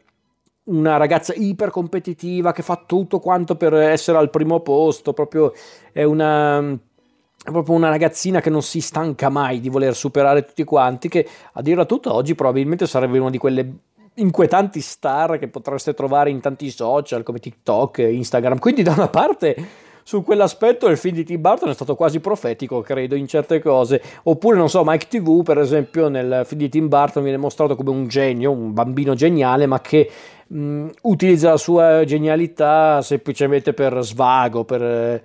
una 0.64 0.97
ragazza 0.97 1.33
iper 1.35 1.71
competitiva 1.71 2.53
che 2.53 2.62
fa 2.62 2.83
tutto 2.85 3.21
quanto 3.21 3.57
per 3.57 3.75
essere 3.75 4.18
al 4.18 4.31
primo 4.31 4.61
posto, 4.61 5.12
proprio 5.12 5.53
è 5.92 6.03
una, 6.03 6.61
è 6.61 7.51
proprio 7.51 7.75
una 7.75 7.88
ragazzina 7.88 8.40
che 8.40 8.51
non 8.51 8.62
si 8.62 8.81
stanca 8.81 9.29
mai 9.29 9.61
di 9.61 9.68
voler 9.68 9.95
superare 9.95 10.45
tutti 10.45 10.64
quanti, 10.64 11.09
che 11.09 11.29
a 11.53 11.62
dirla 11.62 11.85
tutta 11.85 12.12
oggi 12.12 12.35
probabilmente 12.35 12.87
sarebbe 12.87 13.18
una 13.18 13.31
di 13.31 13.38
quelle 13.38 13.73
inquietanti 14.14 14.81
star 14.81 15.38
che 15.38 15.49
potreste 15.49 15.95
trovare 15.95 16.31
in 16.31 16.40
tanti 16.40 16.71
social 16.71 17.23
come 17.23 17.38
TikTok, 17.38 17.99
Instagram. 17.99 18.59
Quindi 18.59 18.83
da 18.83 18.92
una 18.92 19.09
parte 19.09 19.57
su 20.03 20.23
quell'aspetto 20.23 20.88
il 20.88 20.97
film 20.97 21.17
di 21.17 21.25
Tim 21.25 21.41
Burton 21.41 21.71
è 21.71 21.75
stato 21.75 21.95
quasi 21.95 22.21
profetico, 22.21 22.81
credo, 22.81 23.15
in 23.15 23.27
certe 23.27 23.61
cose. 23.61 24.03
Oppure, 24.25 24.57
non 24.57 24.69
so, 24.69 24.83
Mike 24.85 25.07
TV, 25.09 25.43
per 25.43 25.59
esempio, 25.59 26.09
nel 26.09 26.43
film 26.45 26.61
di 26.61 26.69
Tim 26.69 26.88
Burton 26.88 27.23
viene 27.23 27.38
mostrato 27.38 27.77
come 27.77 27.91
un 27.91 28.09
genio, 28.09 28.51
un 28.51 28.73
bambino 28.73 29.15
geniale, 29.15 29.67
ma 29.67 29.81
che 29.81 30.11
mh, 30.47 30.88
utilizza 31.03 31.51
la 31.51 31.57
sua 31.57 32.05
genialità 32.05 33.01
semplicemente 33.03 33.73
per 33.73 34.03
svago, 34.03 34.65
per 34.65 35.23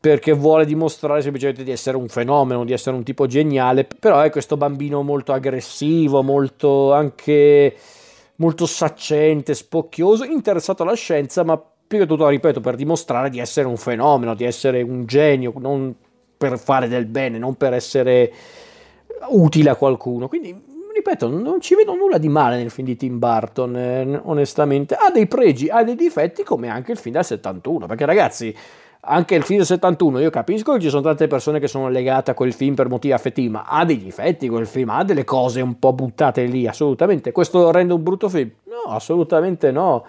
perché 0.00 0.32
vuole 0.32 0.64
dimostrare 0.64 1.20
semplicemente 1.22 1.64
di 1.64 1.72
essere 1.72 1.96
un 1.96 2.08
fenomeno, 2.08 2.64
di 2.64 2.72
essere 2.72 2.94
un 2.94 3.02
tipo 3.02 3.26
geniale, 3.26 3.84
però 3.84 4.20
è 4.20 4.30
questo 4.30 4.56
bambino 4.56 5.02
molto 5.02 5.32
aggressivo, 5.32 6.22
molto 6.22 6.92
anche 6.92 7.74
molto 8.36 8.66
saccente, 8.66 9.54
spocchioso, 9.54 10.24
interessato 10.24 10.84
alla 10.84 10.94
scienza, 10.94 11.42
ma 11.42 11.60
più 11.88 11.98
che 11.98 12.06
tutto, 12.06 12.28
ripeto, 12.28 12.60
per 12.60 12.76
dimostrare 12.76 13.30
di 13.30 13.38
essere 13.38 13.66
un 13.66 13.78
fenomeno, 13.78 14.34
di 14.34 14.44
essere 14.44 14.82
un 14.82 15.06
genio, 15.06 15.54
non 15.56 15.94
per 16.36 16.58
fare 16.58 16.86
del 16.86 17.06
bene, 17.06 17.38
non 17.38 17.54
per 17.54 17.72
essere 17.72 18.30
utile 19.30 19.70
a 19.70 19.74
qualcuno. 19.74 20.28
Quindi, 20.28 20.54
ripeto, 20.94 21.28
non 21.28 21.60
ci 21.62 21.74
vedo 21.74 21.94
nulla 21.94 22.18
di 22.18 22.28
male 22.28 22.58
nel 22.58 22.70
film 22.70 22.86
di 22.86 22.96
Tim 22.96 23.18
Burton, 23.18 23.76
eh, 23.76 24.20
onestamente. 24.24 24.94
Ha 24.94 25.10
dei 25.10 25.26
pregi, 25.26 25.68
ha 25.68 25.82
dei 25.82 25.96
difetti, 25.96 26.42
come 26.42 26.68
anche 26.68 26.92
il 26.92 26.98
film 26.98 27.14
del 27.14 27.24
71, 27.24 27.86
perché 27.86 28.04
ragazzi 28.04 28.54
anche 29.00 29.34
il 29.34 29.42
film 29.42 29.58
del 29.58 29.66
71, 29.66 30.20
io 30.20 30.30
capisco 30.30 30.74
che 30.74 30.80
ci 30.80 30.90
sono 30.90 31.02
tante 31.02 31.26
persone 31.28 31.60
che 31.60 31.68
sono 31.68 31.88
legate 31.88 32.32
a 32.32 32.34
quel 32.34 32.52
film 32.52 32.74
per 32.74 32.88
motivi 32.88 33.14
affettivi, 33.14 33.48
ma 33.48 33.64
ha 33.66 33.84
dei 33.86 33.96
difetti 33.96 34.48
quel 34.48 34.66
film, 34.66 34.90
ha 34.90 35.04
delle 35.04 35.24
cose 35.24 35.62
un 35.62 35.78
po' 35.78 35.94
buttate 35.94 36.44
lì, 36.44 36.66
assolutamente. 36.66 37.32
Questo 37.32 37.70
rende 37.70 37.94
un 37.94 38.02
brutto 38.02 38.28
film? 38.28 38.50
No, 38.64 38.92
assolutamente 38.92 39.70
no. 39.70 40.04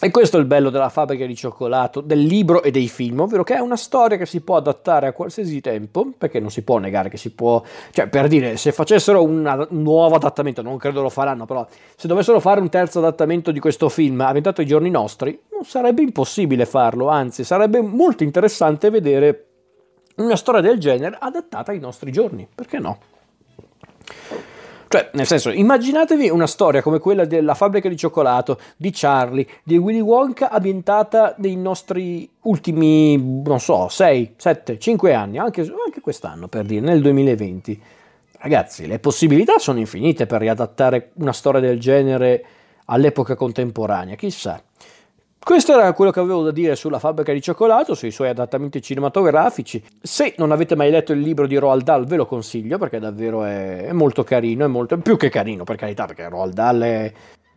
E 0.00 0.12
questo 0.12 0.36
è 0.36 0.40
il 0.40 0.46
bello 0.46 0.70
della 0.70 0.90
fabbrica 0.90 1.26
di 1.26 1.34
cioccolato, 1.34 2.00
del 2.00 2.20
libro 2.20 2.62
e 2.62 2.70
dei 2.70 2.86
film, 2.86 3.18
ovvero 3.18 3.42
che 3.42 3.56
è 3.56 3.58
una 3.58 3.76
storia 3.76 4.16
che 4.16 4.26
si 4.26 4.42
può 4.42 4.54
adattare 4.54 5.08
a 5.08 5.12
qualsiasi 5.12 5.60
tempo, 5.60 6.12
perché 6.16 6.38
non 6.38 6.50
si 6.50 6.62
può 6.62 6.78
negare 6.78 7.08
che 7.08 7.16
si 7.16 7.30
può, 7.30 7.60
cioè 7.90 8.06
per 8.06 8.28
dire, 8.28 8.56
se 8.56 8.70
facessero 8.70 9.24
una, 9.24 9.66
un 9.68 9.82
nuovo 9.82 10.14
adattamento, 10.14 10.62
non 10.62 10.76
credo 10.76 11.02
lo 11.02 11.08
faranno, 11.08 11.46
però 11.46 11.66
se 11.96 12.06
dovessero 12.06 12.38
fare 12.38 12.60
un 12.60 12.68
terzo 12.68 13.00
adattamento 13.00 13.50
di 13.50 13.58
questo 13.58 13.88
film 13.88 14.20
ambientato 14.20 14.60
ai 14.60 14.68
giorni 14.68 14.88
nostri, 14.88 15.36
non 15.50 15.64
sarebbe 15.64 16.02
impossibile 16.02 16.64
farlo, 16.64 17.08
anzi 17.08 17.42
sarebbe 17.42 17.80
molto 17.80 18.22
interessante 18.22 18.90
vedere 18.90 19.46
una 20.18 20.36
storia 20.36 20.60
del 20.60 20.78
genere 20.78 21.16
adattata 21.18 21.72
ai 21.72 21.80
nostri 21.80 22.12
giorni, 22.12 22.46
perché 22.54 22.78
no? 22.78 22.98
Cioè, 24.90 25.10
nel 25.12 25.26
senso, 25.26 25.50
immaginatevi 25.50 26.30
una 26.30 26.46
storia 26.46 26.80
come 26.80 26.98
quella 26.98 27.26
della 27.26 27.52
fabbrica 27.54 27.90
di 27.90 27.96
cioccolato, 27.96 28.58
di 28.74 28.90
Charlie, 28.90 29.46
di 29.62 29.76
Willy 29.76 30.00
Wonka 30.00 30.48
ambientata 30.48 31.34
nei 31.38 31.56
nostri 31.56 32.28
ultimi, 32.42 33.42
non 33.42 33.60
so, 33.60 33.88
6, 33.88 34.34
7, 34.36 34.78
5 34.78 35.12
anni, 35.12 35.36
anche, 35.36 35.60
anche 35.60 36.00
quest'anno 36.00 36.48
per 36.48 36.64
dire, 36.64 36.80
nel 36.80 37.02
2020. 37.02 37.82
Ragazzi, 38.38 38.86
le 38.86 38.98
possibilità 38.98 39.58
sono 39.58 39.78
infinite 39.78 40.24
per 40.24 40.40
riadattare 40.40 41.10
una 41.16 41.34
storia 41.34 41.60
del 41.60 41.78
genere 41.78 42.44
all'epoca 42.86 43.34
contemporanea, 43.34 44.14
chissà. 44.14 44.62
Questo 45.48 45.72
era 45.72 45.94
quello 45.94 46.10
che 46.10 46.20
avevo 46.20 46.42
da 46.42 46.50
dire 46.50 46.76
sulla 46.76 46.98
fabbrica 46.98 47.32
di 47.32 47.40
cioccolato, 47.40 47.94
sui 47.94 48.10
suoi 48.10 48.28
adattamenti 48.28 48.82
cinematografici. 48.82 49.82
Se 49.98 50.34
non 50.36 50.52
avete 50.52 50.76
mai 50.76 50.90
letto 50.90 51.14
il 51.14 51.20
libro 51.20 51.46
di 51.46 51.56
Roald 51.56 51.84
Dahl, 51.84 52.04
ve 52.04 52.16
lo 52.16 52.26
consiglio 52.26 52.76
perché 52.76 52.98
davvero 52.98 53.44
è, 53.44 53.88
molto 53.92 54.24
carino, 54.24 54.66
è 54.66 54.68
molto 54.68 54.98
più 54.98 55.16
che 55.16 55.30
carino 55.30 55.64
per 55.64 55.76
carità, 55.76 56.04
perché 56.04 56.28
Roald 56.28 56.52
Dahl 56.52 56.82
è 56.82 57.12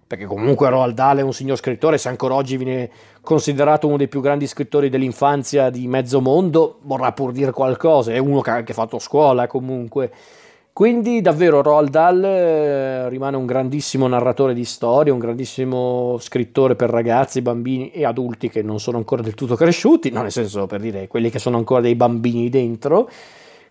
perché 0.08 0.24
comunque 0.24 0.70
Roald 0.70 0.94
Dahl 0.94 1.18
è 1.18 1.22
un 1.22 1.34
signor 1.34 1.58
scrittore, 1.58 1.98
se 1.98 2.08
ancora 2.08 2.36
oggi 2.36 2.56
viene 2.56 2.90
considerato 3.20 3.88
uno 3.88 3.98
dei 3.98 4.08
più 4.08 4.22
grandi 4.22 4.48
scrittori 4.48 4.88
dell'infanzia 4.88 5.70
di 5.70 5.86
mezzo 5.88 6.22
mondo, 6.22 6.80
vorrà 6.84 7.12
pur 7.12 7.34
dire 7.34 7.52
qualcosa, 7.52 8.14
è 8.14 8.20
uno 8.20 8.40
che 8.40 8.52
ha 8.52 8.56
anche 8.56 8.72
fatto 8.72 9.00
scuola 9.00 9.48
comunque. 9.48 10.14
Quindi 10.74 11.20
davvero 11.20 11.62
Roald 11.62 11.90
Dahl 11.90 12.24
eh, 12.24 13.10
rimane 13.10 13.36
un 13.36 13.46
grandissimo 13.46 14.08
narratore 14.08 14.54
di 14.54 14.64
storie, 14.64 15.12
un 15.12 15.20
grandissimo 15.20 16.18
scrittore 16.20 16.76
per 16.76 16.90
ragazzi, 16.90 17.42
bambini 17.42 17.92
e 17.92 18.06
adulti 18.06 18.50
che 18.50 18.62
non 18.62 18.80
sono 18.80 18.98
ancora 18.98 19.22
del 19.22 19.34
tutto 19.34 19.56
cresciuti, 19.56 20.10
no, 20.12 20.22
nel 20.22 20.32
senso 20.32 20.68
per 20.68 20.80
dire 20.80 21.08
quelli 21.08 21.30
che 21.30 21.40
sono 21.40 21.58
ancora 21.58 21.82
dei 21.82 21.96
bambini 21.96 22.50
dentro. 22.50 23.10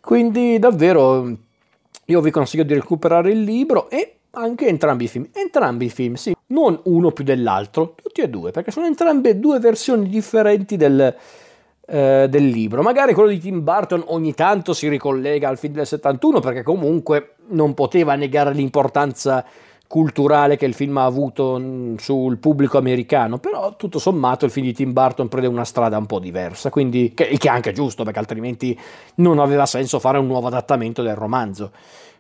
Quindi 0.00 0.58
davvero 0.58 1.36
io 2.04 2.20
vi 2.20 2.30
consiglio 2.30 2.64
di 2.64 2.74
recuperare 2.74 3.30
il 3.30 3.42
libro 3.42 3.88
e 3.88 4.16
anche 4.32 4.66
entrambi 4.66 5.04
i 5.04 5.08
film. 5.08 5.28
Entrambi 5.32 5.86
i 5.86 5.90
film, 5.90 6.14
sì, 6.14 6.36
non 6.48 6.78
uno 6.84 7.12
più 7.12 7.24
dell'altro, 7.24 7.94
tutti 8.00 8.20
e 8.20 8.28
due, 8.28 8.50
perché 8.50 8.70
sono 8.70 8.86
entrambe 8.86 9.38
due 9.40 9.58
versioni 9.58 10.08
differenti 10.08 10.76
del, 10.76 11.14
eh, 11.90 12.26
del 12.30 12.46
libro. 12.46 12.82
Magari 12.82 13.14
quello 13.14 13.30
di 13.30 13.40
Tim 13.40 13.64
Burton 13.64 14.04
ogni 14.06 14.32
tanto 14.32 14.72
si 14.72 14.88
ricollega 14.88 15.48
al 15.48 15.58
film 15.58 15.74
del 15.74 15.86
71 15.86 16.38
perché 16.38 16.62
comunque 16.62 17.34
non 17.48 17.74
poteva 17.74 18.14
negare 18.14 18.54
l'importanza 18.54 19.44
culturale 19.88 20.56
che 20.56 20.66
il 20.66 20.74
film 20.74 20.98
ha 20.98 21.04
avuto 21.04 21.58
mm, 21.58 21.96
sul 21.96 22.38
pubblico 22.38 22.78
americano, 22.78 23.38
però 23.38 23.74
tutto 23.74 23.98
sommato 23.98 24.44
il 24.44 24.52
film 24.52 24.66
di 24.66 24.72
Tim 24.72 24.92
Burton 24.92 25.26
prende 25.26 25.48
una 25.48 25.64
strada 25.64 25.98
un 25.98 26.06
po' 26.06 26.20
diversa, 26.20 26.70
quindi, 26.70 27.12
che, 27.12 27.36
che 27.36 27.48
è 27.48 27.50
anche 27.50 27.72
giusto 27.72 28.04
perché 28.04 28.20
altrimenti 28.20 28.78
non 29.16 29.40
aveva 29.40 29.66
senso 29.66 29.98
fare 29.98 30.18
un 30.18 30.28
nuovo 30.28 30.46
adattamento 30.46 31.02
del 31.02 31.16
romanzo. 31.16 31.72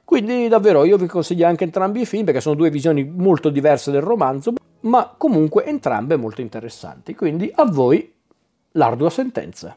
Quindi 0.04 0.48
davvero 0.48 0.82
io 0.82 0.96
vi 0.96 1.06
consiglio 1.06 1.46
anche 1.46 1.62
entrambi 1.62 2.00
i 2.00 2.06
film 2.06 2.24
perché 2.24 2.40
sono 2.40 2.56
due 2.56 2.70
visioni 2.70 3.04
molto 3.04 3.50
diverse 3.50 3.92
del 3.92 4.02
romanzo, 4.02 4.54
ma 4.80 5.14
comunque 5.16 5.64
entrambe 5.64 6.16
molto 6.16 6.40
interessanti. 6.40 7.14
Quindi 7.14 7.52
a 7.54 7.64
voi 7.66 8.18
l'ardua 8.72 9.10
sentenza. 9.10 9.76